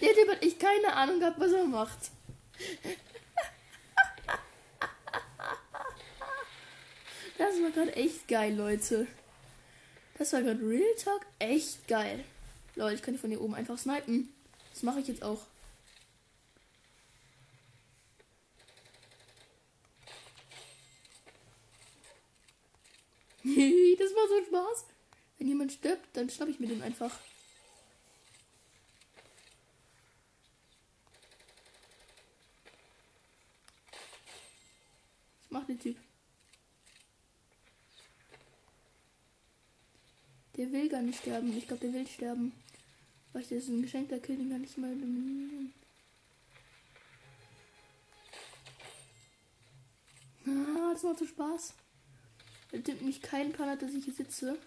[0.00, 2.10] Der dem hat ich keine Ahnung gehabt, was er macht.
[7.38, 9.06] Das war gerade echt geil, Leute.
[10.18, 12.24] Das war gerade Real Talk echt geil.
[12.74, 14.32] Leute, ich kann die von hier oben einfach snipen.
[14.72, 15.40] Das mache ich jetzt auch.
[23.44, 24.84] das war so ein Spaß.
[25.38, 27.18] Wenn jemand stirbt, dann schnapp ich mir den einfach.
[35.50, 35.96] Macht der Typ?
[40.56, 41.56] Der will gar nicht sterben.
[41.56, 42.52] Ich glaube, der will sterben.
[43.32, 45.72] Weil das ist ein geschenkter Kill, den kann mal dominieren.
[50.46, 51.74] Ah, das macht so Spaß.
[52.72, 54.58] Er nimmt mich keinen Plan dass ich hier sitze.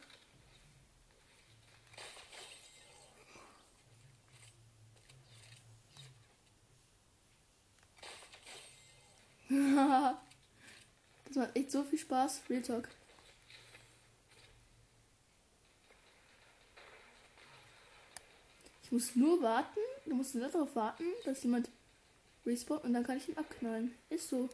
[9.50, 12.44] das macht echt so viel Spaß.
[12.50, 12.90] Real Talk.
[18.84, 19.80] Ich muss nur warten.
[20.06, 21.70] Du musst nur darauf warten, dass jemand
[22.46, 23.94] respawnt und dann kann ich ihn abknallen.
[24.10, 24.50] Ist so.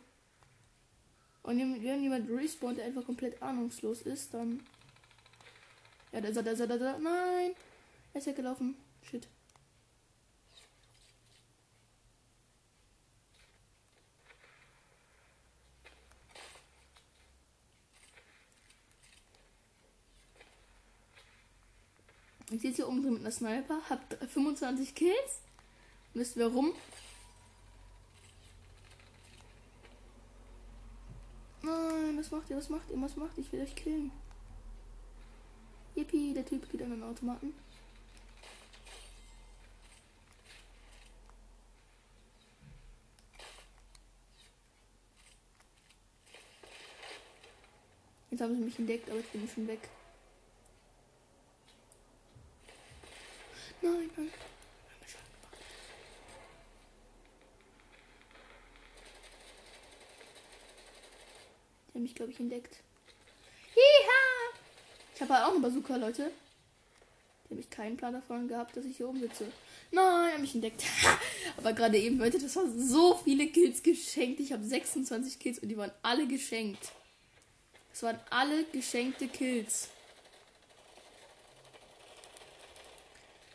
[1.43, 4.59] Und wenn jemand respawnt, der einfach komplett ahnungslos ist, dann.
[6.11, 6.99] Ja, da ist er, da ist er, da ist er.
[6.99, 7.55] Nein!
[8.13, 8.75] Er ist weggelaufen.
[9.09, 9.27] Shit.
[22.59, 25.41] Sitze hier oben drin mit einer Sniper, hab 25 Kills.
[26.13, 26.73] Wisst ihr warum?
[31.61, 32.57] Nein, was macht ihr?
[32.57, 33.01] Was macht ihr?
[33.01, 33.43] Was macht ihr?
[33.43, 34.11] Ich will euch killen.
[35.95, 37.53] Yippie, der Typ geht an den Automaten.
[48.29, 49.89] Jetzt haben sie mich entdeckt, aber ich bin schon weg.
[53.81, 54.29] Nein, nein.
[61.87, 62.77] Die haben mich, glaube ich, entdeckt.
[63.73, 64.57] Hiha!
[65.15, 66.31] Ich habe halt auch einen Bazooka, Leute.
[67.45, 69.51] Die habe ich keinen Plan davon gehabt, dass ich hier oben sitze.
[69.91, 70.83] Nein, haben mich entdeckt.
[71.57, 74.39] Aber gerade eben, Leute, das waren so viele Kills geschenkt.
[74.39, 76.91] Ich habe 26 Kills und die waren alle geschenkt.
[77.91, 79.89] Das waren alle geschenkte Kills.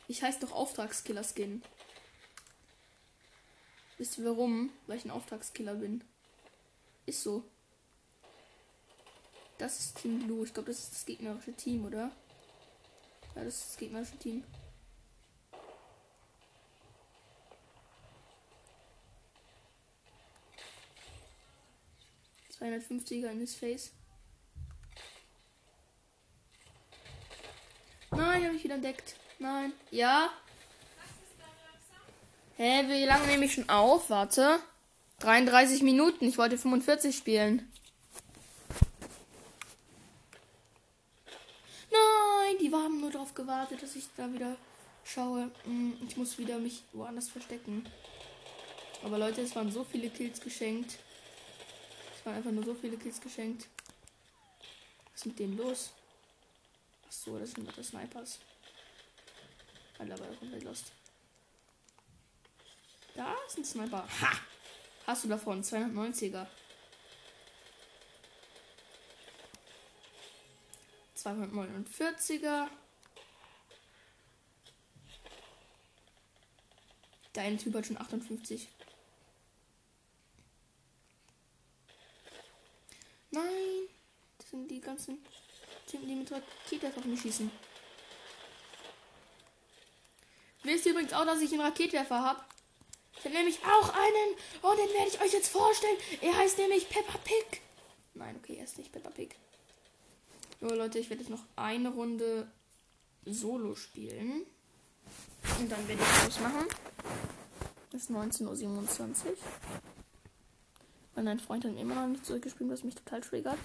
[0.08, 1.62] Ich heiße doch Auftragskiller-Skin.
[3.98, 4.70] Wisst ihr warum?
[4.86, 6.02] Weil ich ein Auftragskiller bin.
[7.06, 7.44] Ist so.
[9.58, 10.44] Das ist Team Blue.
[10.44, 12.10] Ich glaube, das ist das gegnerische Team, oder?
[13.34, 14.44] Ja, das ist das gegnerische Team.
[22.62, 23.92] er in his face.
[28.10, 29.16] Nein, habe ich wieder entdeckt.
[29.42, 29.72] Nein.
[29.90, 30.30] Ja.
[32.56, 34.08] Hä, wie lange nehme ich schon auf?
[34.08, 34.60] Warte.
[35.18, 36.26] 33 Minuten.
[36.28, 37.68] Ich wollte 45 spielen.
[41.90, 44.56] Nein, die haben nur darauf gewartet, dass ich da wieder
[45.04, 45.50] schaue.
[45.64, 47.84] Hm, ich muss wieder mich woanders verstecken.
[49.02, 50.98] Aber Leute, es waren so viele Kills geschenkt.
[52.16, 53.66] Es waren einfach nur so viele Kills geschenkt.
[55.10, 55.90] Was ist mit denen los?
[57.08, 58.38] Ach so, das sind das Snipers.
[59.98, 60.92] Alter, aber komplett lost.
[63.14, 64.06] Da ist ein Sniper.
[64.20, 64.32] Ha!
[65.06, 65.62] Hast du davon?
[65.62, 66.46] 290er.
[71.16, 72.68] 249er.
[77.32, 78.68] Dein Typ hat schon 58.
[83.30, 83.88] Nein!
[84.36, 85.24] Das sind die ganzen
[85.86, 87.50] Typen, die mit Rakete auf mich schießen.
[90.62, 92.40] Wisst ihr übrigens auch, dass ich einen Raketwerfer habe?
[93.18, 94.36] Ich habe nämlich auch einen.
[94.62, 95.96] Oh, den werde ich euch jetzt vorstellen.
[96.20, 97.60] Er heißt nämlich Peppa Pig.
[98.14, 99.36] Nein, okay, er ist nicht Peppa Pig.
[100.60, 102.50] So, Leute, ich werde jetzt noch eine Runde
[103.24, 104.46] Solo spielen.
[105.58, 106.66] Und dann werde ich Schluss machen.
[107.92, 109.36] Es ist 19.27 Uhr.
[111.14, 113.58] Weil mein Freund hat immer noch nicht zurückgespielt, was mich total triggert.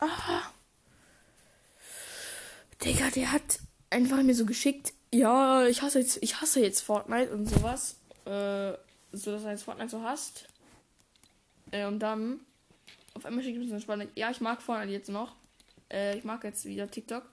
[0.00, 0.42] Ah.
[2.84, 3.60] Digga, der hat
[3.90, 7.96] einfach mir so geschickt, ja, ich hasse jetzt, ich hasse jetzt Fortnite und sowas.
[8.24, 8.74] Äh,
[9.12, 10.46] so dass er jetzt Fortnite so hasst.
[11.70, 12.40] Äh, und dann
[13.14, 14.10] auf einmal schickt mir so spannend.
[14.16, 15.34] Ja, ich mag Fortnite jetzt noch.
[15.90, 17.24] Äh, ich mag jetzt wieder TikTok.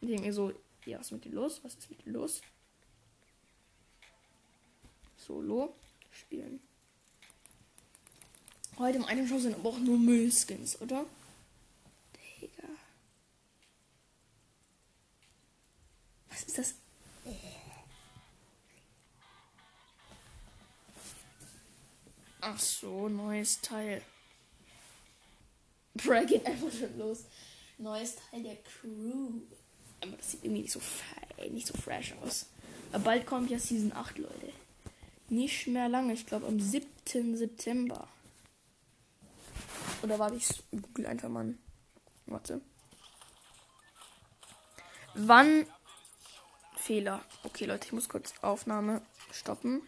[0.00, 0.52] Ich denke mir so,
[0.84, 1.60] ja, was ist mit dir los?
[1.62, 2.40] Was ist mit dir los?
[5.16, 5.74] Solo
[6.10, 6.60] spielen.
[8.78, 11.04] Heute im einen Show sind aber auch nur Müllskins, oder?
[16.32, 16.74] Was ist das?
[22.40, 24.02] Ach so, neues Teil.
[25.94, 27.24] Bro, geht einfach schon los.
[27.76, 29.42] Neues Teil der Crew.
[30.00, 32.46] Aber das sieht irgendwie nicht so, fein, nicht so fresh aus.
[32.92, 34.52] Aber bald kommt ja Season 8, Leute.
[35.28, 37.36] Nicht mehr lange, ich glaube am 7.
[37.36, 38.08] September.
[40.02, 41.54] Oder warte, ich google einfach mal.
[42.26, 42.60] Warte.
[45.14, 45.66] Wann?
[46.82, 47.22] Fehler.
[47.44, 49.82] Okay, Leute, ich muss kurz Aufnahme stoppen.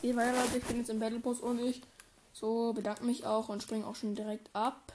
[0.00, 1.82] Hier weiter, Leute, ich bin jetzt im Battle Bus und ich
[2.32, 4.90] so bedanke mich auch und springe auch schon direkt ab.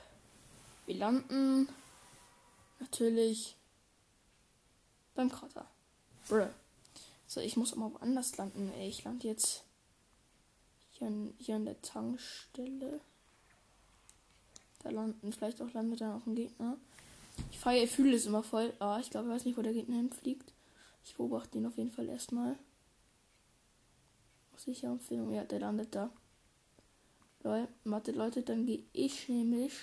[0.88, 1.70] Wir landen
[2.80, 3.56] natürlich
[5.14, 5.68] beim Krater.
[6.28, 6.48] Bruh.
[7.28, 8.72] So, ich muss mal woanders landen.
[8.74, 9.64] Ey, ich lande jetzt
[10.90, 13.02] hier, an, hier an der Tankstelle.
[14.82, 16.76] Da landen, vielleicht auch landet dann auch ein Gegner.
[17.52, 18.74] Ich feiere, fühle es immer voll.
[18.80, 20.54] Ah, ich glaube, ich weiß nicht, wo der Gegner hinfliegt.
[21.08, 22.58] Ich beobachte ihn auf jeden Fall erstmal.
[24.58, 25.34] Sicher Empfehlung.
[25.34, 26.12] Ja, der landet da.
[27.44, 29.74] Lol, warte Leute, dann gehe ich nämlich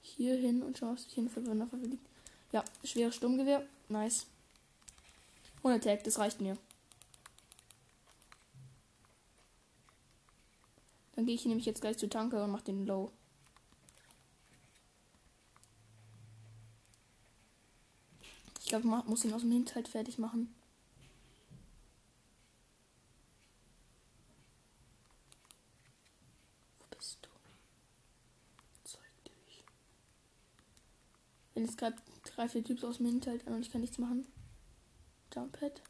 [0.00, 2.08] hier hin und schaue, was hier eine Verwirrung liegt.
[2.50, 3.66] Ja, schweres Sturmgewehr.
[3.88, 4.26] Nice.
[5.62, 6.56] Ohne Tag, das reicht mir.
[11.14, 13.10] Dann gehe ich nämlich jetzt gleich zu Tanke und mache den Low.
[18.66, 20.52] Ich glaube, ich muss ihn aus dem Hinterhalt fertig machen.
[26.80, 27.28] Wo bist du?
[28.82, 29.64] Zeig dich.
[31.54, 31.94] Wenn jetzt gerade
[32.24, 34.26] drei, vier Typs aus dem Hinterhalt an und ich kann nichts machen.
[35.32, 35.80] Jumppad.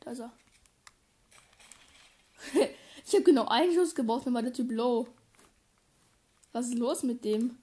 [0.00, 0.32] Da ist er.
[3.06, 5.06] ich habe genau einen Schuss gebraucht, dann war der Typ low.
[6.50, 7.56] Was ist los mit dem?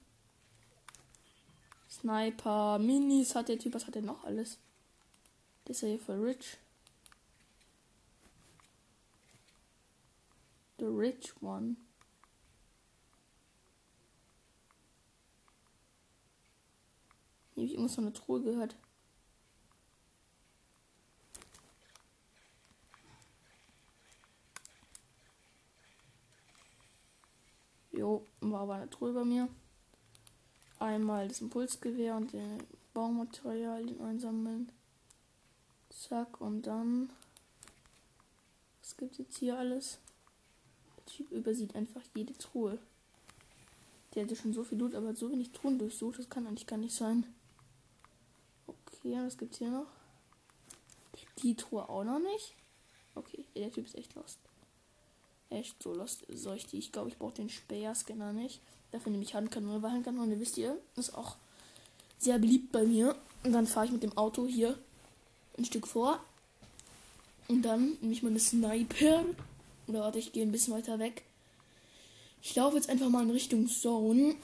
[2.02, 4.58] Sniper, Minis hat der Typ, was hat er noch alles?
[5.64, 6.58] Das ist ja hier voll rich.
[10.78, 11.76] The rich one.
[17.54, 18.74] Ich habe irgendwas von der Truhe gehört.
[27.92, 29.48] Jo, war aber eine Truhe bei mir
[30.82, 32.62] einmal das Impulsgewehr und den
[32.94, 34.70] Baumaterialien einsammeln.
[35.90, 37.10] Zack, und dann.
[38.80, 39.98] Was gibt jetzt hier alles?
[40.96, 42.78] Der Typ übersieht einfach jede Truhe.
[44.14, 46.18] Der hatte schon so viel Loot, aber so wenig Truhen durchsucht.
[46.18, 47.24] Das kann eigentlich gar nicht sein.
[48.66, 49.86] Okay, was gibt's hier noch?
[51.38, 52.54] Die Truhe auch noch nicht.
[53.14, 54.38] Okay, der Typ ist echt lost.
[55.50, 56.24] Echt so lost.
[56.28, 56.78] Soll ich die?
[56.78, 58.60] Ich glaube, ich brauche den Speer-Scanner nicht.
[58.92, 61.36] Dafür nehme ich Handkanone, weil Handkanone, wisst ihr, ist auch
[62.18, 63.16] sehr beliebt bei mir.
[63.42, 64.78] Und dann fahre ich mit dem Auto hier
[65.58, 66.20] ein Stück vor.
[67.48, 69.24] Und dann nehme ich meine Sniper.
[69.88, 71.24] Oder warte, ich gehe ein bisschen weiter weg.
[72.42, 74.34] Ich laufe jetzt einfach mal in Richtung Zone.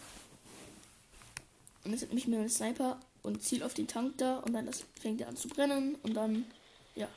[1.85, 4.39] Und jetzt nehme ich mir meinen Sniper und ziel auf den Tank da.
[4.39, 4.69] Und dann
[5.01, 5.95] fängt er an zu brennen.
[6.03, 6.47] Und dann,
[6.95, 7.09] ja.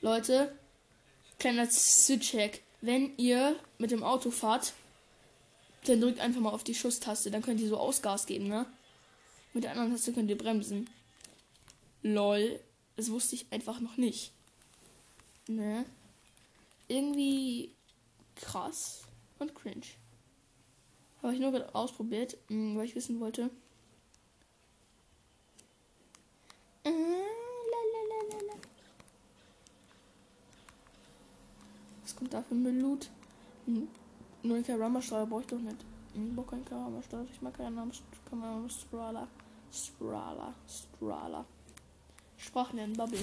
[0.00, 0.56] Leute,
[1.38, 2.60] Kleiner Switch-Hack.
[2.80, 4.72] Wenn ihr mit dem Auto fahrt,
[5.84, 7.30] dann drückt einfach mal auf die Schusstaste.
[7.30, 8.66] Dann könnt ihr so Ausgas geben, ne?
[9.52, 10.88] Mit der anderen Taste könnt ihr bremsen.
[12.02, 12.60] Lol.
[12.96, 14.32] Das wusste ich einfach noch nicht.
[15.48, 15.84] Ne?
[16.88, 17.74] Irgendwie
[18.36, 19.02] krass
[19.38, 19.86] und cringe.
[21.22, 23.50] Habe ich nur gerade ausprobiert, hm, weil ich wissen wollte.
[26.84, 26.90] Äh,
[32.16, 33.10] kommt da für Müllloot?
[34.42, 35.84] Nur ein Karama-Steuer brauche ich doch nicht.
[36.14, 37.26] Ich brauche keinen Karama-Steuer.
[37.30, 37.92] Ich mag keinen Namen.
[38.32, 39.28] Namen Strala.
[39.70, 40.54] Strala.
[40.66, 41.44] Strala.
[42.36, 43.18] Sprachen lernen, Bubble.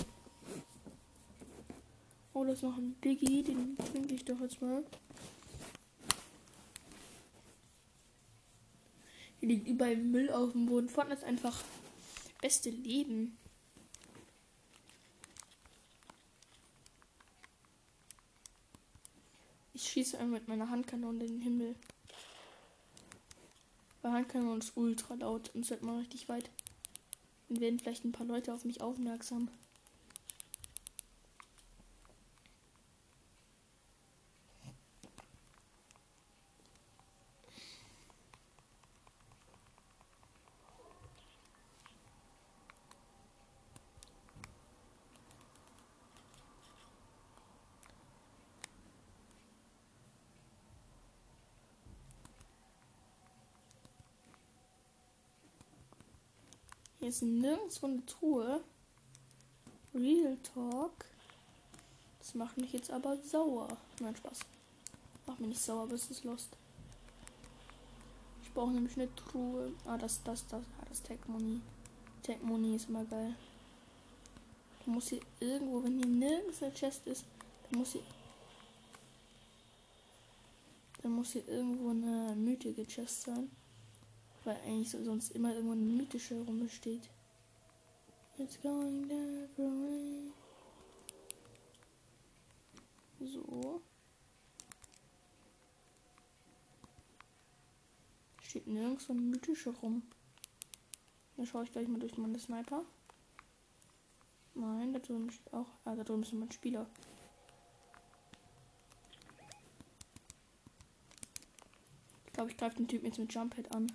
[2.34, 3.44] Oh, das ist noch ein Diggi.
[3.44, 4.84] Den trinke ich doch jetzt mal.
[9.40, 10.90] Hier liegt überall Müll auf dem Boden.
[10.90, 11.64] Fortnite ist einfach
[12.42, 13.38] beste Leben.
[19.84, 21.76] Ich schieße einmal mit meiner Handkanone in den Himmel.
[24.02, 26.50] Weil Handkanone ist ultra laut und es wird mal richtig weit.
[27.50, 29.50] Dann werden vielleicht ein paar Leute auf mich aufmerksam.
[57.04, 58.64] Hier ist nirgendwo eine Truhe.
[59.94, 61.04] Real Talk.
[62.20, 63.68] Das macht mich jetzt aber sauer.
[64.00, 64.40] Nein, Spaß.
[65.26, 66.56] Macht mich nicht sauer, aber es ist lost.
[68.42, 69.74] Ich brauche nämlich eine Truhe.
[69.86, 70.64] Ah, das, das, das.
[70.80, 71.60] Ah, das Tech Money.
[72.22, 73.36] Tech Money ist immer geil.
[74.86, 77.26] Da muss hier irgendwo, wenn hier nirgends eine Chest ist,
[77.70, 78.04] dann muss hier.
[81.02, 83.52] Dann muss hier irgendwo eine mythische Chest sein.
[84.44, 87.10] Weil eigentlich so, sonst immer irgendwo eine mythische rumsteht.
[88.38, 89.72] It's going down for.
[93.26, 93.82] So.
[98.42, 100.04] Steht nirgends so ein mythischer rum.
[101.38, 102.84] Da schaue ich gleich mal durch meine Sniper.
[104.56, 105.68] Nein, da drüben steht auch.
[105.86, 106.86] Ah, da drüben ist mein Spieler.
[112.26, 113.88] Ich glaube, ich greife den Typen jetzt mit Jump Head an.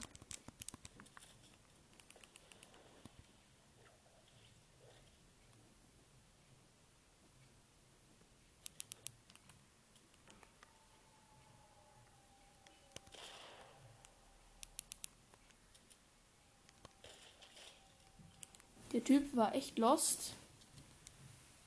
[19.09, 20.34] Typ war echt lost.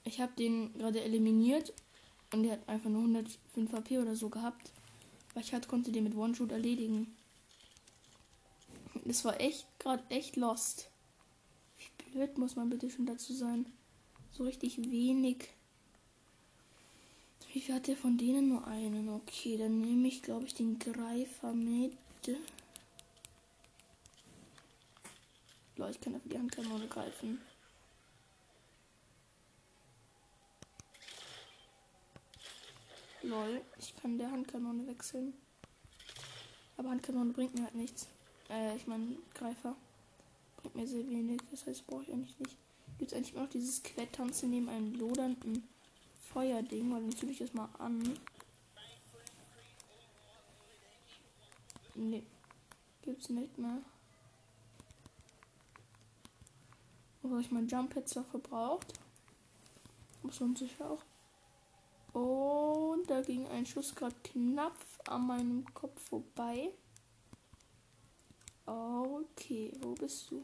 [0.04, 1.74] Ich habe den gerade eliminiert
[2.32, 4.72] und der hat einfach nur 105 HP oder so gehabt.
[5.34, 7.16] Weil ich halt konnte den mit One-Shoot erledigen.
[9.06, 10.92] Das war echt gerade echt lost.
[11.80, 13.66] Wie blöd muss man bitte schon dazu sein?
[14.32, 15.50] So richtig wenig.
[17.52, 19.10] Wie viel hat der von denen nur einen?
[19.10, 21.98] Okay, dann nehme ich, glaube ich, den Greifer mit.
[25.82, 27.42] Leute, ich kann dafür die Handkanone greifen.
[33.24, 35.34] Lol, ich kann der Handkanone wechseln.
[36.78, 38.08] Aber Handkanone bringt mir halt nichts.
[38.52, 39.76] Äh, ich meine, Greifer.
[40.58, 41.42] Bringt mir sehr wenig.
[41.50, 42.58] Das heißt, brauche ich eigentlich nicht.
[43.00, 45.68] Gibt es eigentlich noch dieses Quettanzen neben einem lodernden
[46.32, 46.94] Feuerding?
[46.94, 48.20] Weil dann züge ich das mal an.
[51.96, 52.24] Nee.
[53.02, 53.82] Gibt's nicht mehr.
[57.24, 58.94] Wo ich mein Jump Pad zwar verbraucht.
[60.24, 61.04] Muss man sicher auch.
[62.14, 64.76] Und da ging ein Schuss gerade knapp
[65.08, 66.74] an meinem Kopf vorbei.
[68.66, 70.44] Okay, wo bist du?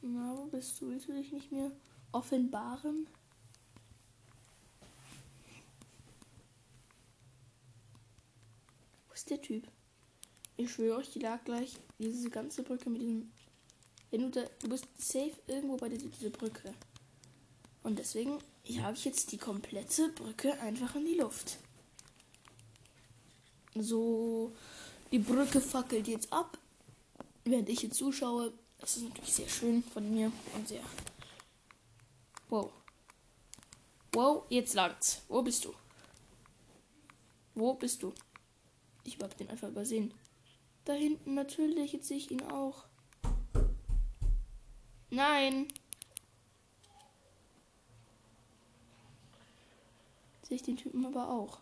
[0.00, 0.88] Na, wo bist du?
[0.88, 1.70] Willst du dich nicht mehr
[2.12, 3.06] offenbaren?
[9.06, 9.68] Wo ist der Typ?
[10.62, 13.30] Ich schwöre euch, die lag gleich diese ganze Brücke mit diesem
[14.12, 16.72] wenn du da, du bist safe irgendwo bei dieser, dieser Brücke.
[17.82, 18.38] Und deswegen
[18.82, 21.56] habe ich jetzt die komplette Brücke einfach in die Luft.
[23.74, 24.52] So,
[25.10, 26.58] die Brücke fackelt jetzt ab,
[27.44, 28.52] während ich hier zuschaue.
[28.78, 30.82] Das ist natürlich sehr schön von mir und sehr.
[32.50, 32.70] Wow.
[34.12, 35.22] Wow, jetzt langt's.
[35.28, 35.74] Wo bist du?
[37.54, 38.12] Wo bist du?
[39.04, 40.12] Ich mag den einfach übersehen.
[40.84, 42.86] Da hinten natürlich, jetzt sehe ich ihn auch.
[45.10, 45.68] Nein.
[50.42, 51.60] Sehe ich den Typen aber auch.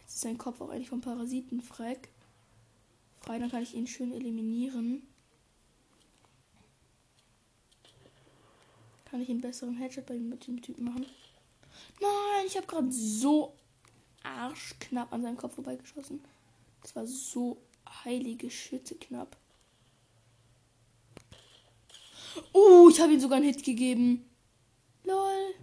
[0.00, 1.98] Jetzt ist sein Kopf auch eigentlich vom Parasiten frei.
[3.20, 5.09] Frei, dann kann ich ihn schön eliminieren.
[9.10, 11.04] Kann ich einen besseren Headshot bei dem Typen machen?
[12.00, 13.56] Nein, ich habe gerade so
[14.22, 16.20] arschknapp an seinem Kopf vorbeigeschossen.
[16.82, 17.60] Das war so
[18.04, 19.36] heilige Schütte knapp.
[22.52, 24.24] Oh, ich habe ihm sogar einen Hit gegeben.
[25.02, 25.54] Lol.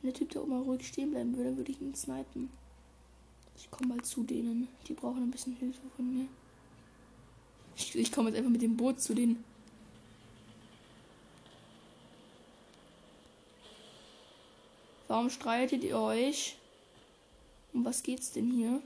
[0.00, 2.61] Wenn der Typ da oben ruhig stehen bleiben würde, würde ich ihn snipen.
[3.62, 4.66] Ich komme mal zu denen.
[4.88, 6.26] Die brauchen ein bisschen Hilfe von mir.
[7.76, 9.42] Ich, ich komme jetzt einfach mit dem Boot zu denen.
[15.06, 16.56] Warum streitet ihr euch?
[17.72, 18.82] Um was geht's denn hier?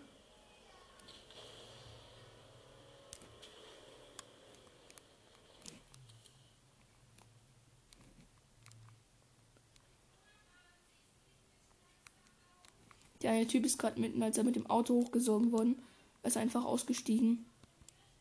[13.27, 15.83] Der eine Typ ist gerade mitten, als er mit dem Auto hochgesogen worden,
[16.23, 17.45] ist einfach ausgestiegen.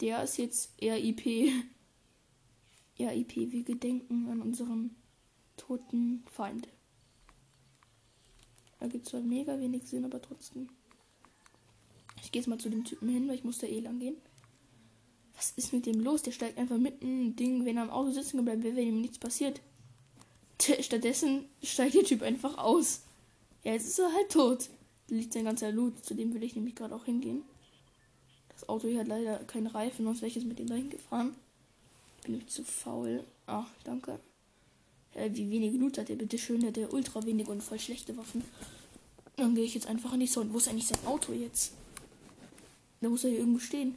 [0.01, 1.23] Der ist jetzt RIP.
[2.99, 4.95] RIP, wir gedenken an unseren
[5.57, 6.67] toten Feind.
[8.79, 10.69] Da gibt es zwar mega wenig Sinn, aber trotzdem.
[12.23, 14.15] Ich gehe jetzt mal zu dem Typen hin, weil ich muss da eh lang gehen.
[15.35, 16.23] Was ist mit dem los?
[16.23, 19.61] Der steigt einfach mitten Ding, wenn er am Auto sitzen bleibt, wenn ihm nichts passiert.
[20.59, 23.03] Stattdessen steigt der Typ einfach aus.
[23.63, 24.69] Ja, jetzt ist er halt tot.
[25.07, 26.03] Liegt sein ganzer Loot.
[26.03, 27.43] Zu dem will ich nämlich gerade auch hingehen.
[28.49, 31.35] Das Auto hier hat leider keinen Reifen, sonst wäre ich jetzt mit dem dahin gefahren.
[32.23, 33.23] Bin nämlich zu faul.
[33.45, 34.19] Ach, danke.
[35.13, 36.65] Äh, wie wenig Loot hat er bitte schön?
[36.65, 38.43] Hat er ultra wenig und voll schlechte Waffen.
[39.35, 40.53] Dann gehe ich jetzt einfach an die Sonne.
[40.53, 41.73] Wo ist eigentlich sein Auto jetzt?
[43.01, 43.95] Da muss er hier irgendwo stehen.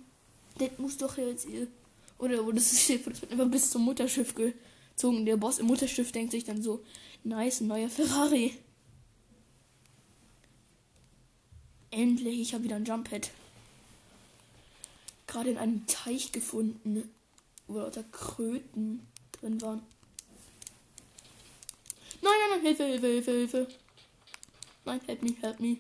[0.59, 1.69] Der muss doch jetzt hier.
[2.19, 5.25] Oder wo das Schiff das wird einfach bis zum Mutterschiff gezogen.
[5.25, 6.85] Der Boss im Mutterschiff denkt sich dann so:
[7.23, 8.55] Nice, neuer Ferrari.
[11.91, 13.31] Endlich, ich habe wieder ein Jump-Pad.
[15.27, 17.11] Gerade in einem Teich gefunden,
[17.67, 19.83] wo lauter Kröten drin waren.
[22.21, 23.69] Nein, nein, nein, Hilfe, Hilfe, Hilfe, Hilfe.
[24.85, 25.79] Nein, help me, help me.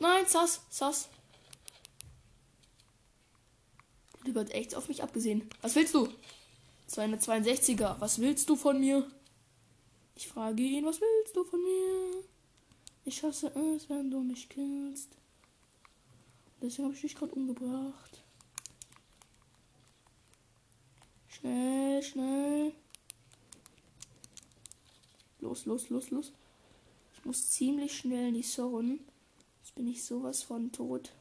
[0.00, 1.08] Nein, Sass, Sass.
[4.26, 5.48] Der wird echt auf mich abgesehen.
[5.62, 6.08] Was willst du?
[6.90, 9.08] 262er, was willst du von mir?
[10.16, 12.24] Ich frage ihn, was willst du von mir?
[13.04, 15.17] Ich hasse es, wenn du mich killst.
[16.60, 18.22] Deswegen habe ich dich gerade umgebracht.
[21.28, 22.72] Schnell, schnell.
[25.40, 26.32] Los, los, los, los.
[27.14, 28.98] Ich muss ziemlich schnell in die Zone.
[29.60, 31.12] Jetzt bin ich sowas von tot.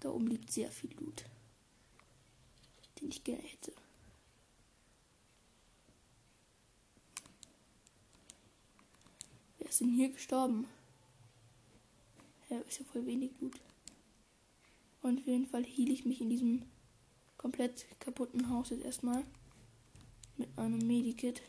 [0.00, 1.24] Da oben liegt sehr viel Loot,
[3.00, 3.72] den ich gerne hätte.
[9.64, 10.66] Wer ist denn hier gestorben?
[12.50, 13.58] Ja, ist ja voll wenig Loot.
[15.00, 16.66] Und auf jeden Fall heal ich mich in diesem
[17.38, 19.24] komplett kaputten Haus jetzt erstmal
[20.36, 21.40] mit einem Medikit.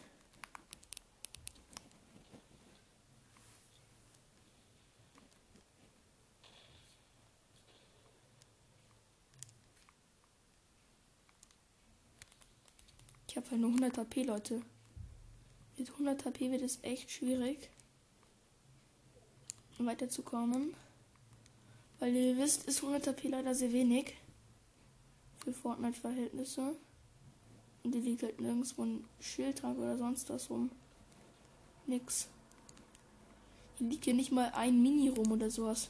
[13.27, 14.61] Ich habe halt nur 100 HP, Leute.
[15.77, 17.69] Mit 100 HP wird es echt schwierig,
[19.83, 20.73] weiterzukommen.
[21.99, 24.13] Weil ihr wisst, ist 100 HP leider sehr wenig.
[25.43, 26.75] Für Fortnite-Verhältnisse.
[27.83, 30.71] Und hier liegt halt nirgendwo ein Schildtrank oder sonst was rum.
[31.87, 32.27] Nix.
[33.77, 35.89] Hier liegt hier nicht mal ein Mini rum oder sowas.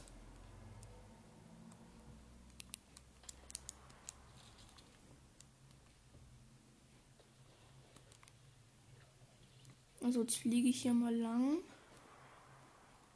[10.02, 11.58] Also jetzt fliege ich hier mal lang.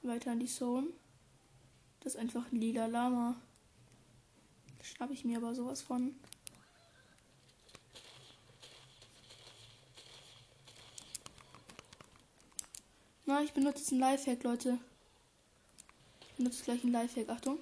[0.03, 0.89] Weiter an die Zone.
[2.01, 3.37] Das ist einfach ein lila Lama.
[4.83, 6.15] Schnapp ich mir aber sowas von.
[13.27, 14.79] Na, ich benutze jetzt ein Lifehack, Leute.
[16.23, 17.29] Ich benutze gleich ein Lifehack.
[17.29, 17.59] Achtung.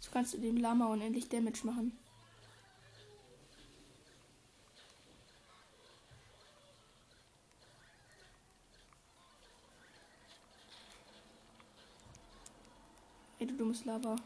[0.00, 1.96] So kannst du dem Lama unendlich Damage machen.
[13.84, 14.16] Lava.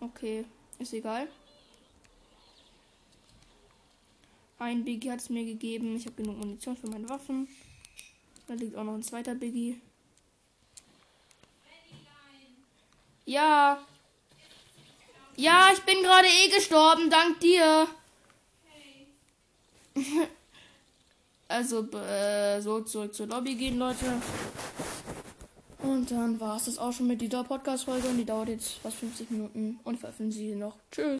[0.00, 0.44] Okay,
[0.78, 1.28] ist egal.
[4.58, 5.96] Ein Biggie hat es mir gegeben.
[5.96, 7.48] Ich habe genug Munition für meine Waffen.
[8.46, 9.80] Da liegt auch noch ein zweiter Biggie.
[13.24, 13.78] Ja.
[15.36, 17.86] Ja, ich bin gerade eh gestorben, dank dir.
[21.48, 24.20] also, äh, so zurück zur Lobby gehen, Leute.
[25.82, 28.08] Und dann war es das auch schon mit dieser Podcast-Folge.
[28.08, 29.78] Und die dauert jetzt fast 50 Minuten.
[29.84, 30.76] Und veröffentlichen sie noch.
[30.90, 31.16] Tschüss.